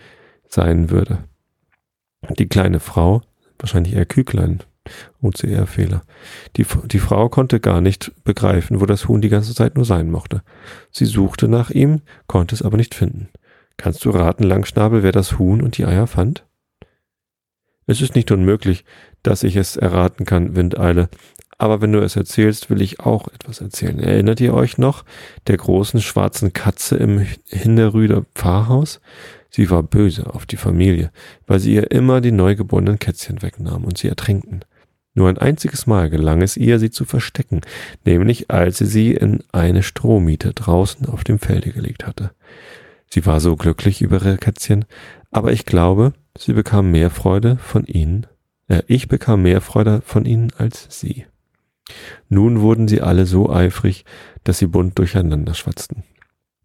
sein 0.49 0.91
würde. 0.91 1.19
Die 2.39 2.49
kleine 2.49 2.81
Frau, 2.81 3.23
wahrscheinlich 3.59 3.95
eher 3.95 4.05
Küchlein, 4.05 4.65
OCR-Fehler. 5.23 6.03
Die, 6.57 6.67
die 6.87 6.99
Frau 6.99 7.29
konnte 7.29 7.61
gar 7.61 7.81
nicht 7.81 8.13
begreifen, 8.25 8.81
wo 8.81 8.87
das 8.87 9.09
Huhn 9.09 9.21
die 9.21 9.29
ganze 9.29 9.55
Zeit 9.55 9.77
nur 9.77 9.85
sein 9.85 10.11
mochte. 10.11 10.43
Sie 10.91 11.07
suchte 11.07 11.49
nach 11.49 11.71
ihm, 11.71 12.01
konnte 12.27 12.55
es 12.55 12.63
aber 12.63 12.77
nicht 12.77 12.95
finden. 12.95 13.29
Kannst 13.77 14.05
du 14.05 14.11
raten, 14.11 14.45
Langschnabel, 14.45 15.03
wer 15.03 15.13
das 15.13 15.39
Huhn 15.39 15.63
und 15.63 15.79
die 15.79 15.87
Eier 15.87 16.07
fand? 16.07 16.45
Es 17.87 18.01
ist 18.01 18.15
nicht 18.15 18.31
unmöglich, 18.31 18.85
dass 19.23 19.43
ich 19.43 19.57
es 19.57 19.77
erraten 19.77 20.25
kann, 20.25 20.55
Windeile. 20.55 21.09
Aber 21.59 21.83
wenn 21.83 21.93
du 21.93 22.01
es 22.01 22.17
erzählst, 22.17 22.71
will 22.71 22.81
ich 22.81 23.01
auch 23.01 23.29
etwas 23.29 23.61
erzählen. 23.61 23.99
Erinnert 23.99 24.41
ihr 24.41 24.55
euch 24.55 24.79
noch 24.79 25.05
der 25.47 25.57
großen 25.59 26.01
schwarzen 26.01 26.53
Katze 26.53 26.97
im 26.97 27.27
Hinterrüder 27.49 28.25
Pfarrhaus? 28.35 29.01
Sie 29.51 29.69
war 29.69 29.83
böse 29.83 30.33
auf 30.33 30.47
die 30.47 30.57
Familie, 30.57 31.11
weil 31.47 31.59
sie 31.59 31.75
ihr 31.75 31.91
immer 31.91 32.21
die 32.21 32.33
neugeborenen 32.33 32.99
Kätzchen 32.99 33.43
wegnahm 33.43 33.85
und 33.85 33.99
sie 33.99 34.09
ertrinkten. 34.09 34.65
Nur 35.15 35.29
ein 35.29 35.39
einziges 35.39 35.87
Mal 35.87 36.09
gelang 36.09 36.41
es 36.41 36.57
ihr, 36.57 36.79
sie 36.79 36.91
zu 36.91 37.05
verstecken, 37.05 37.63
nämlich 38.05 38.51
als 38.51 38.79
sie 38.79 38.87
sie 38.87 39.13
in 39.13 39.43
eine 39.53 39.83
Strohmiete 39.83 40.55
draußen 40.55 41.07
auf 41.07 41.25
dem 41.25 41.39
Felde 41.39 41.73
gelegt 41.73 42.07
hatte. 42.07 42.31
Sie 43.13 43.27
war 43.27 43.41
so 43.41 43.57
glücklich 43.57 44.03
über 44.03 44.17
ihre 44.17 44.37
Kätzchen, 44.37 44.85
aber 45.33 45.53
ich 45.53 45.67
glaube, 45.67 46.13
sie 46.39 46.53
bekam 46.53 46.93
mehr 46.93 47.11
Freude 47.11 47.57
von 47.57 47.85
ihnen, 47.87 48.27
äh, 48.69 48.83
ich 48.87 49.09
bekam 49.09 49.43
mehr 49.43 49.61
Freude 49.61 50.01
von 50.05 50.25
ihnen 50.25 50.53
als 50.57 50.87
sie. 50.91 51.27
Nun 52.29 52.61
wurden 52.61 52.87
sie 52.87 53.01
alle 53.01 53.27
so 53.27 53.51
eifrig, 53.51 54.05
dass 54.45 54.59
sie 54.59 54.69
bunt 54.69 54.99
durcheinander 54.99 55.55
schwatzten. 55.55 56.05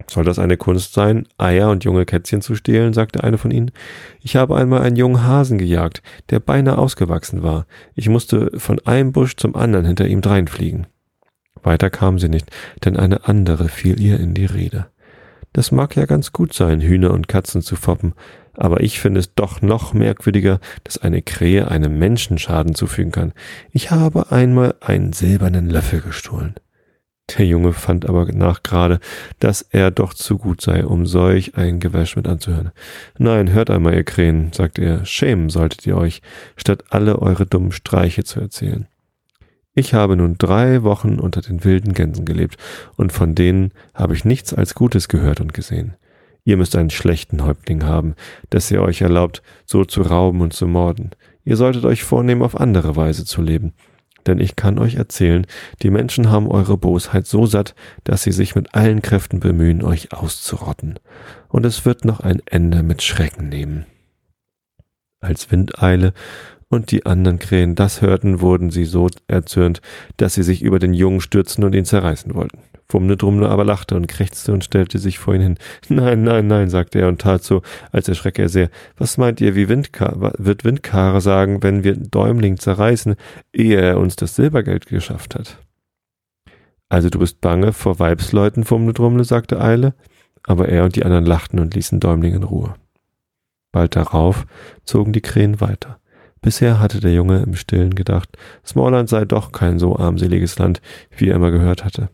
Soll 0.07 0.23
das 0.23 0.39
eine 0.39 0.57
Kunst 0.57 0.93
sein, 0.93 1.27
Eier 1.37 1.69
und 1.69 1.83
junge 1.83 2.05
Kätzchen 2.05 2.41
zu 2.41 2.55
stehlen? 2.55 2.93
sagte 2.93 3.23
eine 3.23 3.37
von 3.37 3.51
ihnen. 3.51 3.71
Ich 4.21 4.35
habe 4.35 4.55
einmal 4.55 4.81
einen 4.81 4.95
jungen 4.95 5.23
Hasen 5.23 5.57
gejagt, 5.57 6.03
der 6.29 6.39
beinahe 6.39 6.77
ausgewachsen 6.77 7.43
war. 7.43 7.65
Ich 7.95 8.09
musste 8.09 8.51
von 8.57 8.79
einem 8.85 9.11
Busch 9.11 9.35
zum 9.35 9.55
anderen 9.55 9.85
hinter 9.85 10.07
ihm 10.07 10.21
dreinfliegen. 10.21 10.87
Weiter 11.63 11.89
kam 11.89 12.19
sie 12.19 12.29
nicht, 12.29 12.51
denn 12.83 12.95
eine 12.97 13.27
andere 13.27 13.67
fiel 13.69 13.99
ihr 13.99 14.19
in 14.19 14.33
die 14.33 14.45
Rede. 14.45 14.87
Das 15.53 15.71
mag 15.71 15.95
ja 15.95 16.05
ganz 16.05 16.33
gut 16.33 16.53
sein, 16.53 16.81
Hühner 16.81 17.11
und 17.11 17.27
Katzen 17.27 17.61
zu 17.61 17.75
foppen, 17.75 18.13
aber 18.53 18.81
ich 18.81 18.99
finde 18.99 19.21
es 19.21 19.33
doch 19.33 19.61
noch 19.61 19.93
merkwürdiger, 19.93 20.59
dass 20.83 20.97
eine 20.97 21.21
Krähe 21.21 21.69
einem 21.69 21.97
Menschen 21.97 22.37
Schaden 22.37 22.75
zufügen 22.75 23.11
kann. 23.11 23.33
Ich 23.71 23.89
habe 23.89 24.31
einmal 24.31 24.75
einen 24.81 25.13
silbernen 25.13 25.69
Löffel 25.69 26.01
gestohlen. 26.01 26.55
Der 27.29 27.45
Junge 27.45 27.73
fand 27.73 28.07
aber 28.07 28.25
nachgerade, 28.31 28.99
dass 29.39 29.63
er 29.63 29.89
doch 29.89 30.13
zu 30.13 30.37
gut 30.37 30.61
sei, 30.61 30.85
um 30.85 31.07
solch 31.07 31.55
ein 31.55 31.79
Gewäsch 31.79 32.15
mit 32.15 32.27
anzuhören. 32.27 32.71
Nein, 33.17 33.51
hört 33.51 33.71
einmal, 33.71 33.95
ihr 33.95 34.03
Krähen, 34.03 34.53
sagte 34.53 34.83
er, 34.83 35.05
schämen 35.05 35.49
solltet 35.49 35.87
ihr 35.87 35.97
euch, 35.97 36.21
statt 36.55 36.83
alle 36.89 37.19
eure 37.19 37.47
dummen 37.47 37.71
Streiche 37.71 38.23
zu 38.23 38.39
erzählen. 38.39 38.87
Ich 39.73 39.93
habe 39.93 40.15
nun 40.15 40.37
drei 40.37 40.83
Wochen 40.83 41.19
unter 41.19 41.41
den 41.41 41.63
wilden 41.63 41.93
Gänsen 41.93 42.25
gelebt, 42.25 42.57
und 42.95 43.11
von 43.11 43.33
denen 43.33 43.71
habe 43.93 44.13
ich 44.13 44.23
nichts 44.23 44.53
als 44.53 44.75
Gutes 44.75 45.09
gehört 45.09 45.41
und 45.41 45.53
gesehen. 45.53 45.95
Ihr 46.45 46.57
müsst 46.57 46.75
einen 46.75 46.91
schlechten 46.91 47.43
Häuptling 47.43 47.85
haben, 47.85 48.13
dass 48.51 48.69
ihr 48.69 48.83
euch 48.83 49.01
erlaubt, 49.01 49.41
so 49.65 49.83
zu 49.83 50.03
rauben 50.03 50.41
und 50.41 50.53
zu 50.53 50.67
morden. 50.67 51.09
Ihr 51.43 51.57
solltet 51.57 51.85
euch 51.85 52.03
vornehmen, 52.03 52.43
auf 52.43 52.59
andere 52.59 52.95
Weise 52.95 53.25
zu 53.25 53.41
leben 53.41 53.73
denn 54.27 54.39
ich 54.39 54.55
kann 54.55 54.79
euch 54.79 54.95
erzählen, 54.95 55.45
die 55.81 55.89
Menschen 55.89 56.29
haben 56.29 56.49
eure 56.49 56.77
Bosheit 56.77 57.27
so 57.27 57.45
satt, 57.45 57.75
dass 58.03 58.23
sie 58.23 58.31
sich 58.31 58.55
mit 58.55 58.73
allen 58.73 59.01
Kräften 59.01 59.39
bemühen, 59.39 59.83
euch 59.83 60.13
auszurotten. 60.13 60.99
Und 61.49 61.65
es 61.65 61.85
wird 61.85 62.05
noch 62.05 62.19
ein 62.19 62.41
Ende 62.45 62.83
mit 62.83 63.01
Schrecken 63.01 63.49
nehmen. 63.49 63.85
Als 65.19 65.51
Windeile 65.51 66.13
und 66.69 66.91
die 66.91 67.05
anderen 67.05 67.39
Krähen 67.39 67.75
das 67.75 68.01
hörten, 68.01 68.41
wurden 68.41 68.71
sie 68.71 68.85
so 68.85 69.09
erzürnt, 69.27 69.81
dass 70.17 70.33
sie 70.33 70.43
sich 70.43 70.61
über 70.61 70.79
den 70.79 70.93
Jungen 70.93 71.21
stürzten 71.21 71.63
und 71.63 71.73
ihn 71.73 71.85
zerreißen 71.85 72.33
wollten. 72.35 72.59
Fumne 72.87 73.17
Drumle 73.17 73.49
aber 73.49 73.65
lachte 73.65 73.95
und 73.95 74.07
krächzte 74.07 74.53
und 74.53 74.63
stellte 74.63 74.99
sich 74.99 75.17
vor 75.17 75.33
ihn 75.33 75.41
hin. 75.41 75.57
Nein, 75.89 76.23
nein, 76.23 76.47
nein, 76.47 76.69
sagte 76.69 76.99
er 76.99 77.07
und 77.07 77.21
tat 77.21 77.43
so, 77.43 77.61
als 77.91 78.07
erschrecke 78.07 78.43
er 78.43 78.49
sehr. 78.49 78.69
Was 78.97 79.17
meint 79.17 79.41
ihr, 79.41 79.55
wie 79.55 79.69
Windkar 79.69 80.33
wird 80.37 80.63
Windkare 80.63 81.21
sagen, 81.21 81.63
wenn 81.63 81.83
wir 81.83 81.95
Däumling 81.95 82.57
zerreißen, 82.57 83.15
ehe 83.53 83.79
er 83.79 83.97
uns 83.97 84.15
das 84.15 84.35
Silbergeld 84.35 84.85
geschafft 84.85 85.35
hat? 85.35 85.57
Also 86.89 87.09
du 87.09 87.19
bist 87.19 87.41
bange 87.41 87.73
vor 87.73 87.99
Weibsleuten, 87.99 88.63
Fumle 88.63 88.93
Drumle, 88.93 89.23
sagte 89.23 89.59
Eile, 89.59 89.95
aber 90.43 90.69
er 90.69 90.83
und 90.83 90.95
die 90.95 91.03
anderen 91.03 91.25
lachten 91.25 91.59
und 91.59 91.73
ließen 91.73 91.99
Däumling 91.99 92.35
in 92.35 92.43
Ruhe. 92.43 92.75
Bald 93.71 93.95
darauf 93.95 94.45
zogen 94.83 95.11
die 95.11 95.21
Krähen 95.21 95.59
weiter. 95.59 95.99
Bisher 96.41 96.79
hatte 96.79 96.99
der 96.99 97.11
Junge 97.11 97.41
im 97.41 97.55
Stillen 97.55 97.95
gedacht, 97.95 98.37
Smallland 98.63 99.09
sei 99.09 99.25
doch 99.25 99.51
kein 99.51 99.79
so 99.79 99.97
armseliges 99.97 100.59
Land, 100.59 100.79
wie 101.17 101.29
er 101.29 101.35
immer 101.35 101.49
gehört 101.49 101.83
hatte. 101.83 102.09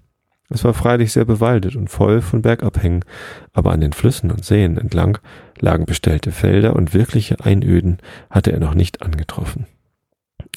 Es 0.54 0.64
war 0.66 0.74
freilich 0.74 1.14
sehr 1.14 1.26
bewaldet 1.26 1.76
und 1.76 1.90
voll 1.90 2.22
von 2.22 2.42
Bergabhängen, 2.42 3.06
aber 3.54 3.72
an 3.72 3.82
den 3.82 3.94
Flüssen 3.94 4.32
und 4.32 4.44
Seen 4.44 4.78
entlang 4.78 5.18
lagen 5.60 5.86
bestellte 5.86 6.32
Felder 6.32 6.76
und 6.76 6.94
wirkliche 6.94 7.44
Einöden 7.44 7.98
hatte 8.30 8.52
er 8.52 8.60
noch 8.60 8.74
nicht 8.74 9.02
angetroffen. 9.02 9.66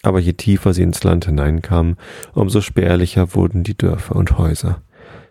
Aber 0.02 0.18
je 0.18 0.32
tiefer 0.32 0.74
sie 0.74 0.82
ins 0.82 1.04
Land 1.04 1.26
hineinkamen, 1.26 1.96
umso 2.32 2.60
spärlicher 2.60 3.34
wurden 3.34 3.62
die 3.62 3.76
Dörfer 3.76 4.16
und 4.16 4.36
Häuser. 4.36 4.82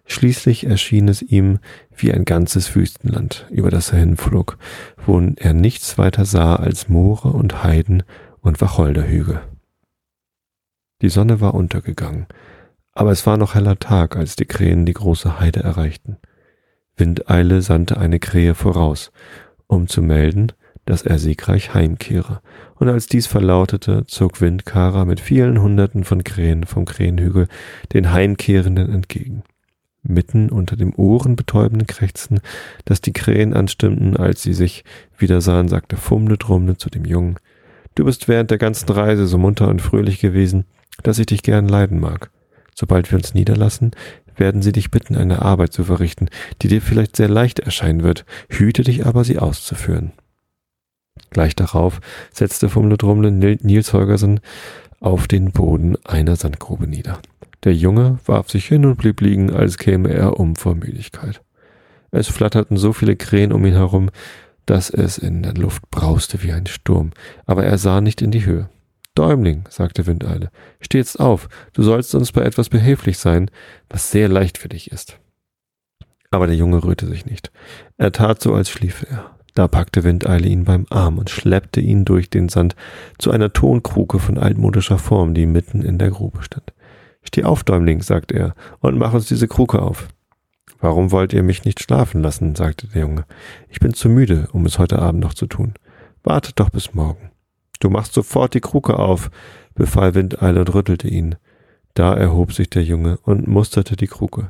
Schließlich 0.05 0.65
erschien 0.65 1.07
es 1.07 1.21
ihm 1.21 1.59
wie 1.95 2.11
ein 2.11 2.25
ganzes 2.25 2.75
Wüstenland, 2.75 3.47
über 3.49 3.69
das 3.69 3.91
er 3.91 3.99
hinflog, 3.99 4.57
wo 5.05 5.19
er 5.19 5.53
nichts 5.53 5.97
weiter 5.97 6.25
sah 6.25 6.55
als 6.55 6.89
Moore 6.89 7.29
und 7.29 7.63
Heiden 7.63 8.03
und 8.41 8.61
Wacholderhügel. 8.61 9.41
Die 11.01 11.09
Sonne 11.09 11.41
war 11.41 11.53
untergegangen, 11.53 12.27
aber 12.93 13.11
es 13.11 13.25
war 13.25 13.37
noch 13.37 13.55
heller 13.55 13.79
Tag, 13.79 14.15
als 14.15 14.35
die 14.35 14.45
Krähen 14.45 14.85
die 14.85 14.93
große 14.93 15.39
Heide 15.39 15.61
erreichten. 15.61 16.17
Windeile 16.95 17.61
sandte 17.61 17.97
eine 17.97 18.19
Krähe 18.19 18.55
voraus, 18.55 19.11
um 19.67 19.87
zu 19.87 20.01
melden, 20.01 20.51
dass 20.85 21.03
er 21.03 21.17
siegreich 21.17 21.73
heimkehre, 21.73 22.41
und 22.75 22.89
als 22.89 23.07
dies 23.07 23.27
verlautete, 23.27 24.05
zog 24.05 24.41
Windkara 24.41 25.05
mit 25.05 25.19
vielen 25.19 25.61
Hunderten 25.61 26.03
von 26.03 26.23
Krähen 26.23 26.65
vom 26.65 26.85
Krähenhügel 26.85 27.47
den 27.93 28.11
Heimkehrenden 28.11 28.93
entgegen. 28.93 29.43
Mitten 30.03 30.49
unter 30.49 30.75
dem 30.75 30.93
ohrenbetäubenden 30.95 31.87
Krächzen, 31.87 32.41
das 32.83 32.99
die 32.99 33.13
Krähen 33.13 33.53
anstimmten, 33.53 34.17
als 34.17 34.43
sie 34.43 34.53
sich 34.53 34.83
wieder 35.17 35.39
sahen, 35.39 35.69
sagte 35.69 35.95
Fumle 35.95 36.37
Drumle 36.37 36.77
zu 36.77 36.89
dem 36.89 37.05
Jungen, 37.05 37.37
Du 37.95 38.05
bist 38.05 38.27
während 38.27 38.49
der 38.49 38.57
ganzen 38.57 38.89
Reise 38.89 39.27
so 39.27 39.37
munter 39.37 39.67
und 39.67 39.81
fröhlich 39.81 40.19
gewesen, 40.19 40.65
dass 41.03 41.19
ich 41.19 41.27
dich 41.27 41.43
gern 41.43 41.67
leiden 41.67 41.99
mag. 41.99 42.31
Sobald 42.75 43.11
wir 43.11 43.17
uns 43.17 43.33
niederlassen, 43.33 43.91
werden 44.35 44.61
sie 44.61 44.71
dich 44.71 44.91
bitten, 44.91 45.15
eine 45.15 45.41
Arbeit 45.41 45.73
zu 45.73 45.83
verrichten, 45.83 46.29
die 46.61 46.67
dir 46.67 46.81
vielleicht 46.81 47.15
sehr 47.15 47.29
leicht 47.29 47.59
erscheinen 47.59 48.03
wird, 48.03 48.25
hüte 48.49 48.83
dich 48.83 49.05
aber, 49.05 49.23
sie 49.23 49.39
auszuführen. 49.39 50.11
Gleich 51.29 51.55
darauf 51.55 51.99
setzte 52.31 52.69
Fumle 52.69 52.97
Drumle 52.97 53.31
Nils 53.31 53.93
Holgersen 53.93 54.39
auf 54.99 55.27
den 55.27 55.51
Boden 55.51 55.95
einer 56.05 56.35
Sandgrube 56.35 56.87
nieder. 56.87 57.19
Der 57.63 57.73
Junge 57.73 58.19
warf 58.25 58.49
sich 58.49 58.65
hin 58.65 58.85
und 58.85 58.97
blieb 58.97 59.21
liegen, 59.21 59.51
als 59.51 59.77
käme 59.77 60.09
er 60.09 60.39
um 60.39 60.55
vor 60.55 60.75
Müdigkeit. 60.75 61.41
Es 62.11 62.27
flatterten 62.27 62.77
so 62.77 62.93
viele 62.93 63.15
Krähen 63.15 63.53
um 63.53 63.65
ihn 63.65 63.73
herum, 63.73 64.09
dass 64.65 64.89
es 64.89 65.17
in 65.17 65.43
der 65.43 65.53
Luft 65.53 65.89
brauste 65.89 66.43
wie 66.43 66.51
ein 66.51 66.67
Sturm, 66.67 67.11
aber 67.45 67.63
er 67.65 67.77
sah 67.77 68.01
nicht 68.01 68.21
in 68.21 68.31
die 68.31 68.45
Höhe. 68.45 68.69
Däumling, 69.15 69.65
sagte 69.69 70.07
Windeile, 70.07 70.49
steh 70.81 70.97
jetzt 70.97 71.19
auf, 71.19 71.47
du 71.73 71.83
sollst 71.83 72.15
uns 72.15 72.31
bei 72.31 72.41
etwas 72.41 72.69
behilflich 72.69 73.19
sein, 73.19 73.51
was 73.89 74.09
sehr 74.09 74.27
leicht 74.27 74.57
für 74.57 74.69
dich 74.69 74.91
ist. 74.91 75.19
Aber 76.31 76.47
der 76.47 76.55
Junge 76.55 76.83
rührte 76.83 77.05
sich 77.05 77.27
nicht. 77.27 77.51
Er 77.97 78.11
tat 78.11 78.41
so, 78.41 78.55
als 78.55 78.71
schliefe 78.71 79.07
er. 79.07 79.37
Da 79.53 79.67
packte 79.67 80.03
Windeile 80.03 80.47
ihn 80.47 80.63
beim 80.63 80.87
Arm 80.89 81.19
und 81.19 81.29
schleppte 81.29 81.79
ihn 81.79 82.05
durch 82.05 82.31
den 82.31 82.49
Sand 82.49 82.75
zu 83.19 83.29
einer 83.29 83.53
Tonkruke 83.53 84.17
von 84.17 84.39
altmodischer 84.39 84.97
Form, 84.97 85.35
die 85.35 85.45
mitten 85.45 85.83
in 85.83 85.99
der 85.99 86.09
Grube 86.09 86.41
stand. 86.41 86.73
Steh 87.21 87.43
auf, 87.43 87.63
Däumling, 87.63 88.01
sagte 88.01 88.35
er, 88.35 88.55
und 88.79 88.97
mach 88.97 89.13
uns 89.13 89.27
diese 89.27 89.47
Kruke 89.47 89.79
auf. 89.79 90.07
Warum 90.79 91.11
wollt 91.11 91.33
ihr 91.33 91.43
mich 91.43 91.65
nicht 91.65 91.81
schlafen 91.81 92.21
lassen? 92.21 92.55
sagte 92.55 92.87
der 92.87 93.01
Junge. 93.01 93.25
Ich 93.69 93.79
bin 93.79 93.93
zu 93.93 94.09
müde, 94.09 94.49
um 94.53 94.65
es 94.65 94.79
heute 94.79 94.99
Abend 94.99 95.21
noch 95.21 95.35
zu 95.35 95.45
tun. 95.45 95.75
Wartet 96.23 96.59
doch 96.59 96.71
bis 96.71 96.95
morgen. 96.95 97.32
Du 97.79 97.89
machst 97.89 98.13
sofort 98.13 98.53
die 98.53 98.61
Kruke 98.61 98.97
auf, 98.97 99.29
befahl 99.75 100.15
Windeile 100.15 100.59
und 100.61 100.73
rüttelte 100.73 101.07
ihn. 101.07 101.35
Da 101.93 102.13
erhob 102.13 102.53
sich 102.53 102.69
der 102.69 102.83
Junge 102.83 103.17
und 103.23 103.47
musterte 103.47 103.95
die 103.95 104.07
Kruke. 104.07 104.49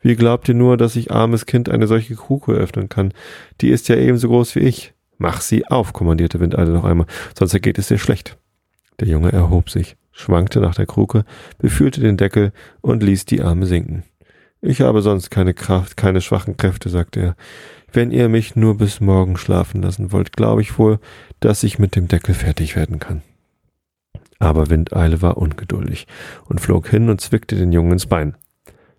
Wie 0.00 0.14
glaubt 0.14 0.48
ihr 0.48 0.54
nur, 0.54 0.76
dass 0.76 0.96
ich 0.96 1.10
armes 1.10 1.46
Kind 1.46 1.68
eine 1.68 1.86
solche 1.86 2.14
Kruke 2.14 2.52
öffnen 2.52 2.88
kann? 2.88 3.12
Die 3.60 3.70
ist 3.70 3.88
ja 3.88 3.96
ebenso 3.96 4.28
groß 4.28 4.54
wie 4.54 4.60
ich. 4.60 4.94
Mach 5.16 5.40
sie 5.40 5.66
auf, 5.66 5.92
kommandierte 5.92 6.38
Windeile 6.38 6.70
noch 6.70 6.84
einmal, 6.84 7.08
sonst 7.36 7.52
ergeht 7.52 7.78
es 7.78 7.88
dir 7.88 7.98
schlecht. 7.98 8.38
Der 9.00 9.08
Junge 9.08 9.32
erhob 9.32 9.70
sich, 9.70 9.96
schwankte 10.12 10.60
nach 10.60 10.76
der 10.76 10.86
Kruke, 10.86 11.24
befühlte 11.58 12.00
den 12.00 12.16
Deckel 12.16 12.52
und 12.80 13.02
ließ 13.02 13.24
die 13.24 13.42
Arme 13.42 13.66
sinken. 13.66 14.04
Ich 14.60 14.80
habe 14.80 15.02
sonst 15.02 15.30
keine 15.30 15.54
Kraft, 15.54 15.96
keine 15.96 16.20
schwachen 16.20 16.56
Kräfte, 16.56 16.88
sagte 16.88 17.20
er. 17.20 17.36
Wenn 17.92 18.10
ihr 18.10 18.28
mich 18.28 18.56
nur 18.56 18.76
bis 18.76 19.00
morgen 19.00 19.36
schlafen 19.36 19.82
lassen 19.82 20.12
wollt, 20.12 20.32
glaube 20.32 20.62
ich 20.62 20.78
wohl, 20.78 20.98
dass 21.40 21.62
ich 21.62 21.78
mit 21.78 21.96
dem 21.96 22.08
Deckel 22.08 22.34
fertig 22.34 22.76
werden 22.76 22.98
kann. 22.98 23.22
Aber 24.38 24.68
Windeile 24.68 25.22
war 25.22 25.36
ungeduldig 25.36 26.06
und 26.46 26.60
flog 26.60 26.88
hin 26.88 27.08
und 27.08 27.20
zwickte 27.20 27.56
den 27.56 27.72
Jungen 27.72 27.92
ins 27.92 28.06
Bein. 28.06 28.36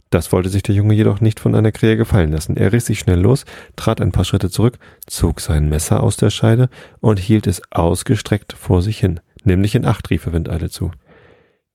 Das 0.09 0.31
wollte 0.31 0.49
sich 0.49 0.63
der 0.63 0.73
Junge 0.73 0.95
jedoch 0.95 1.21
nicht 1.21 1.39
von 1.39 1.53
einer 1.53 1.71
Krähe 1.71 1.95
gefallen 1.95 2.31
lassen. 2.31 2.57
Er 2.57 2.73
riss 2.73 2.87
sich 2.87 2.99
schnell 2.99 3.19
los, 3.19 3.45
trat 3.75 4.01
ein 4.01 4.11
paar 4.11 4.25
Schritte 4.25 4.49
zurück, 4.49 4.79
zog 5.05 5.39
sein 5.39 5.69
Messer 5.69 6.01
aus 6.01 6.17
der 6.17 6.31
Scheide 6.31 6.69
und 6.99 7.19
hielt 7.19 7.45
es 7.45 7.61
ausgestreckt 7.71 8.53
vor 8.53 8.81
sich 8.81 8.99
hin. 8.99 9.19
Nämlich 9.43 9.75
in 9.75 9.85
Acht, 9.85 10.09
rief 10.09 10.25
er 10.25 10.33
Windeile 10.33 10.69
zu. 10.69 10.91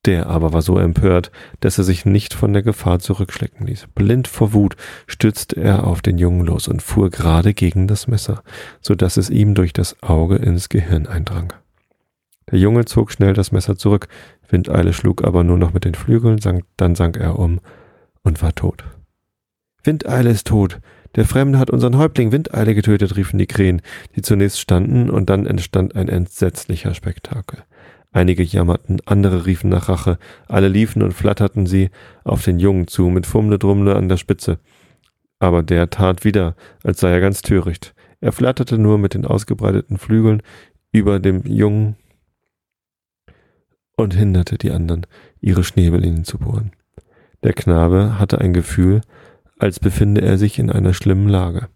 Der 0.07 0.27
aber 0.27 0.53
war 0.53 0.61
so 0.61 0.79
empört, 0.79 1.31
dass 1.61 1.79
er 1.79 1.85
sich 1.85 2.05
nicht 2.05 2.35
von 2.35 2.53
der 2.53 2.63
Gefahr 2.63 2.99
zurückschlecken 2.99 3.67
ließ. 3.67 3.87
Blind 3.95 4.29
vor 4.29 4.53
Wut 4.53 4.77
stürzte 5.07 5.61
er 5.61 5.87
auf 5.87 6.03
den 6.03 6.19
Jungen 6.19 6.45
los 6.45 6.69
und 6.69 6.83
fuhr 6.83 7.11
gerade 7.11 7.55
gegen 7.55 7.87
das 7.89 8.07
Messer, 8.07 8.43
so 8.83 8.95
dass 8.95 9.17
es 9.17 9.31
ihm 9.31 9.55
durch 9.55 9.73
das 9.73 10.03
Auge 10.03 10.37
ins 10.37 10.69
Gehirn 10.69 11.07
eindrang. 11.07 11.55
Der 12.51 12.59
Junge 12.59 12.85
zog 12.85 13.13
schnell 13.13 13.33
das 13.33 13.53
Messer 13.53 13.77
zurück, 13.77 14.09
Windeile 14.49 14.93
schlug 14.93 15.25
aber 15.25 15.43
nur 15.43 15.57
noch 15.57 15.73
mit 15.73 15.85
den 15.85 15.95
Flügeln, 15.95 16.39
sank, 16.39 16.65
dann 16.77 16.95
sank 16.95 17.17
er 17.17 17.39
um 17.39 17.61
und 18.23 18.43
war 18.43 18.55
tot. 18.55 18.85
Windeile 19.83 20.31
ist 20.31 20.47
tot. 20.47 20.81
Der 21.17 21.25
Fremde 21.25 21.59
hat 21.59 21.71
unseren 21.71 21.97
Häuptling 21.97 22.33
Windeile 22.33 22.75
getötet, 22.75 23.17
riefen 23.17 23.39
die 23.39 23.47
Krähen, 23.47 23.83
die 24.17 24.23
zunächst 24.23 24.61
standen, 24.61 25.11
und 25.11 25.31
dann 25.31 25.47
entstand 25.47 25.95
ein 25.95 26.09
entsetzlicher 26.09 26.93
Spektakel. 26.95 27.63
Einige 28.15 28.45
jammerten, 28.45 28.99
andere 29.07 29.45
riefen 29.45 29.71
nach 29.71 29.89
Rache, 29.89 30.19
alle 30.47 30.69
liefen 30.69 31.03
und 31.03 31.13
flatterten 31.13 31.67
sie 31.67 31.91
auf 32.23 32.45
den 32.45 32.61
Jungen 32.61 32.87
zu, 32.87 33.09
mit 33.09 33.27
Fumle 33.27 33.59
Drumle 33.59 33.97
an 33.97 34.09
der 34.09 34.19
Spitze. 34.19 34.61
Aber 35.41 35.65
der 35.65 35.91
tat 35.91 36.25
wieder, 36.25 36.55
als 36.85 37.01
sei 37.01 37.11
er 37.11 37.19
ganz 37.19 37.43
töricht. 37.43 37.93
Er 38.21 38.31
flatterte 38.31 38.79
nur 38.79 38.99
mit 38.99 39.15
den 39.15 39.27
ausgebreiteten 39.27 39.99
Flügeln 39.99 40.43
über 40.93 41.19
dem 41.19 41.43
Jungen 41.43 41.97
und 43.97 44.15
hinderte 44.15 44.59
die 44.59 44.71
anderen, 44.71 45.09
ihre 45.41 45.65
Schnäbel 45.65 46.05
in 46.05 46.19
ihn 46.19 46.25
zu 46.25 46.39
bohren. 46.39 46.71
Der 47.43 47.53
Knabe 47.53 48.17
hatte 48.21 48.41
ein 48.41 48.53
Gefühl, 48.53 49.01
als 49.59 49.81
befinde 49.81 50.21
er 50.21 50.39
sich 50.39 50.61
in 50.61 50.71
einer 50.71 50.95
schlimmen 50.95 51.29
Lage. 51.29 51.67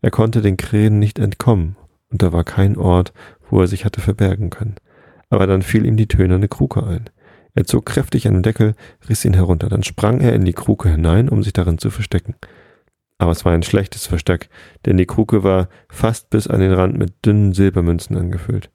Er 0.00 0.12
konnte 0.12 0.42
den 0.42 0.56
Krähen 0.56 1.00
nicht 1.00 1.18
entkommen, 1.18 1.74
und 2.08 2.22
da 2.22 2.32
war 2.32 2.44
kein 2.44 2.76
Ort, 2.76 3.12
wo 3.50 3.60
er 3.60 3.66
sich 3.66 3.84
hatte 3.84 4.00
verbergen 4.00 4.48
können 4.48 4.76
aber 5.32 5.46
dann 5.46 5.62
fiel 5.62 5.86
ihm 5.86 5.96
die 5.96 6.08
tönerne 6.08 6.46
Kruke 6.46 6.86
ein. 6.86 7.08
Er 7.54 7.64
zog 7.64 7.86
kräftig 7.86 8.28
an 8.28 8.34
den 8.34 8.42
Deckel, 8.42 8.74
riss 9.08 9.24
ihn 9.24 9.32
herunter, 9.32 9.70
dann 9.70 9.82
sprang 9.82 10.20
er 10.20 10.34
in 10.34 10.44
die 10.44 10.52
Kruke 10.52 10.90
hinein, 10.90 11.30
um 11.30 11.42
sich 11.42 11.54
darin 11.54 11.78
zu 11.78 11.88
verstecken. 11.88 12.34
Aber 13.16 13.32
es 13.32 13.44
war 13.46 13.52
ein 13.52 13.62
schlechtes 13.62 14.06
Versteck, 14.06 14.50
denn 14.84 14.98
die 14.98 15.06
Kruke 15.06 15.42
war 15.42 15.70
fast 15.88 16.28
bis 16.28 16.48
an 16.48 16.60
den 16.60 16.72
Rand 16.72 16.98
mit 16.98 17.24
dünnen 17.24 17.54
Silbermünzen 17.54 18.16
angefüllt. 18.16 18.70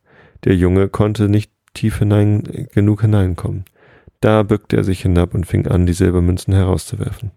Der 0.45 0.55
Junge 0.55 0.89
konnte 0.89 1.29
nicht 1.29 1.51
tief 1.75 1.99
hinein, 1.99 2.67
genug 2.73 3.01
hineinkommen. 3.01 3.65
Da 4.19 4.41
bückte 4.41 4.77
er 4.77 4.83
sich 4.83 5.01
hinab 5.01 5.35
und 5.35 5.45
fing 5.45 5.67
an, 5.67 5.85
die 5.85 5.93
Silbermünzen 5.93 6.55
herauszuwerfen. 6.55 7.31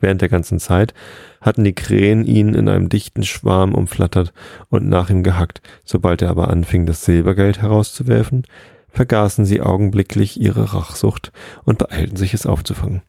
Während 0.00 0.20
der 0.20 0.28
ganzen 0.28 0.58
Zeit 0.58 0.94
hatten 1.40 1.64
die 1.64 1.74
Krähen 1.74 2.24
ihn 2.24 2.54
in 2.54 2.68
einem 2.68 2.88
dichten 2.88 3.24
Schwarm 3.24 3.74
umflattert 3.74 4.32
und 4.68 4.88
nach 4.88 5.10
ihm 5.10 5.22
gehackt. 5.22 5.60
Sobald 5.84 6.22
er 6.22 6.30
aber 6.30 6.48
anfing, 6.48 6.86
das 6.86 7.04
Silbergeld 7.04 7.62
herauszuwerfen, 7.62 8.44
vergaßen 8.90 9.44
sie 9.44 9.60
augenblicklich 9.60 10.40
ihre 10.40 10.74
Rachsucht 10.74 11.32
und 11.64 11.78
beeilten 11.78 12.16
sich, 12.16 12.34
es 12.34 12.46
aufzufangen. 12.46 13.02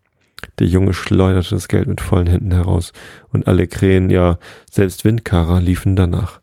Der 0.59 0.67
Junge 0.67 0.93
schleuderte 0.93 1.55
das 1.55 1.67
Geld 1.67 1.87
mit 1.87 2.01
vollen 2.01 2.27
Händen 2.27 2.51
heraus, 2.51 2.93
und 3.29 3.47
alle 3.47 3.67
Krähen, 3.67 4.09
ja, 4.09 4.37
selbst 4.69 5.03
Windkara 5.05 5.59
liefen 5.59 5.95
danach. 5.95 6.39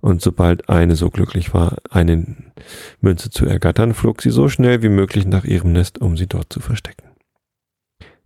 und 0.00 0.22
sobald 0.22 0.70
eine 0.70 0.96
so 0.96 1.10
glücklich 1.10 1.52
war, 1.52 1.76
eine 1.90 2.24
Münze 3.02 3.28
zu 3.28 3.44
ergattern, 3.44 3.92
flog 3.92 4.22
sie 4.22 4.30
so 4.30 4.48
schnell 4.48 4.82
wie 4.82 4.88
möglich 4.88 5.26
nach 5.26 5.44
ihrem 5.44 5.72
Nest, 5.72 6.00
um 6.00 6.16
sie 6.16 6.26
dort 6.26 6.50
zu 6.50 6.60
verstecken. 6.60 7.09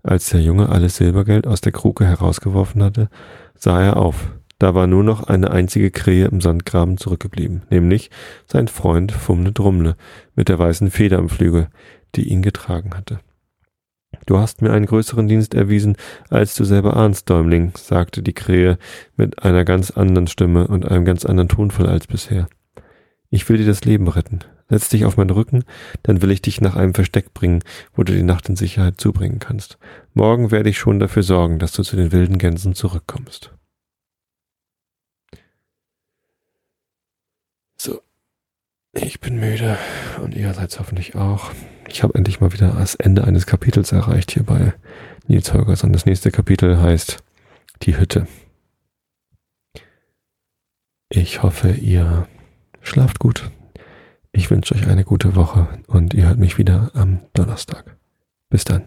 Als 0.05 0.29
der 0.29 0.43
Junge 0.43 0.69
alles 0.69 0.97
Silbergeld 0.97 1.47
aus 1.47 1.63
der 1.63 1.73
Kruke 1.73 2.05
herausgeworfen 2.05 2.83
hatte, 2.83 3.09
sah 3.57 3.83
er 3.83 3.97
auf. 3.97 4.35
Da 4.59 4.75
war 4.75 4.87
nur 4.87 5.03
noch 5.03 5.25
eine 5.25 5.51
einzige 5.51 5.91
Krähe 5.91 6.27
im 6.27 6.43
Sandgraben 6.43 6.99
zurückgeblieben, 6.99 7.63
nämlich 7.71 8.11
sein 8.47 8.69
Freund 8.69 9.13
Fumne 9.13 9.53
Drumle 9.53 9.97
mit 10.37 10.51
der 10.51 10.59
weißen 10.59 10.91
Feder 10.91 11.19
am 11.19 11.31
Flügel, 11.31 11.69
die 12.15 12.29
ihn 12.29 12.43
getragen 12.43 12.91
hatte. 12.95 13.19
Du 14.27 14.39
hast 14.39 14.61
mir 14.61 14.73
einen 14.73 14.87
größeren 14.87 15.27
Dienst 15.27 15.55
erwiesen, 15.55 15.97
als 16.29 16.55
du 16.55 16.65
selber 16.65 16.97
ahnst, 16.97 17.29
Däumling, 17.31 17.73
sagte 17.77 18.23
die 18.23 18.35
Krähe 18.35 18.79
mit 19.17 19.43
einer 19.43 19.65
ganz 19.65 19.91
anderen 19.91 20.27
Stimme 20.27 20.69
und 20.69 20.87
einem 20.87 21.07
ganz 21.07 21.25
anderen 21.25 21.49
Tonfall 21.49 21.89
als 21.89 22.07
bisher. 22.07 22.47
Ich 23.31 23.49
will 23.49 23.57
dir 23.57 23.67
das 23.67 23.85
Leben 23.85 24.07
retten. 24.07 24.41
Setz 24.69 24.89
dich 24.89 25.05
auf 25.05 25.17
meinen 25.17 25.31
Rücken, 25.31 25.65
dann 26.03 26.23
will 26.23 26.31
ich 26.31 26.43
dich 26.43 26.61
nach 26.61 26.75
einem 26.75 26.95
Versteck 26.95 27.35
bringen, 27.35 27.63
wo 27.95 28.03
du 28.03 28.13
die 28.13 28.23
Nacht 28.23 28.49
in 28.49 28.57
Sicherheit 28.57 28.99
zubringen 29.01 29.39
kannst. 29.39 29.79
Morgen 30.15 30.51
werde 30.51 30.71
ich 30.71 30.79
schon 30.79 30.99
dafür 30.99 31.23
sorgen, 31.23 31.59
dass 31.59 31.73
du 31.73 31.83
zu 31.83 31.97
den 31.97 32.13
wilden 32.13 32.39
Gänsen 32.39 32.75
zurückkommst. 32.75 33.53
So, 37.77 38.01
ich 38.93 39.21
bin 39.21 39.39
müde 39.39 39.79
und 40.23 40.35
ihr 40.35 40.55
seid 40.55 40.79
hoffentlich 40.79 41.15
auch. 41.15 41.51
Ich 41.89 42.03
habe 42.03 42.15
endlich 42.15 42.41
mal 42.41 42.53
wieder 42.53 42.71
das 42.71 42.95
Ende 42.95 43.25
eines 43.25 43.47
Kapitels 43.47 43.93
erreicht 43.93 44.31
hier 44.31 44.45
bei 44.45 44.73
Nils 45.27 45.53
Holgers 45.53 45.85
und 45.85 45.93
das 45.93 46.07
nächste 46.07 46.31
Kapitel 46.31 46.81
heißt 46.81 47.23
Die 47.83 47.99
Hütte. 47.99 48.27
Ich 51.11 51.43
hoffe, 51.43 51.71
ihr 51.71 52.27
schlaft 52.81 53.19
gut. 53.19 53.51
Ich 54.37 54.51
wünsche 54.51 54.75
euch 54.75 54.89
eine 54.89 55.05
gute 55.05 55.37
Woche 55.37 55.69
und 55.87 56.13
ihr 56.13 56.27
hört 56.27 56.39
mich 56.39 56.59
wieder 56.59 56.91
am 56.95 57.21
Donnerstag. 57.35 57.97
Bis 58.51 58.65
dann. 58.65 58.83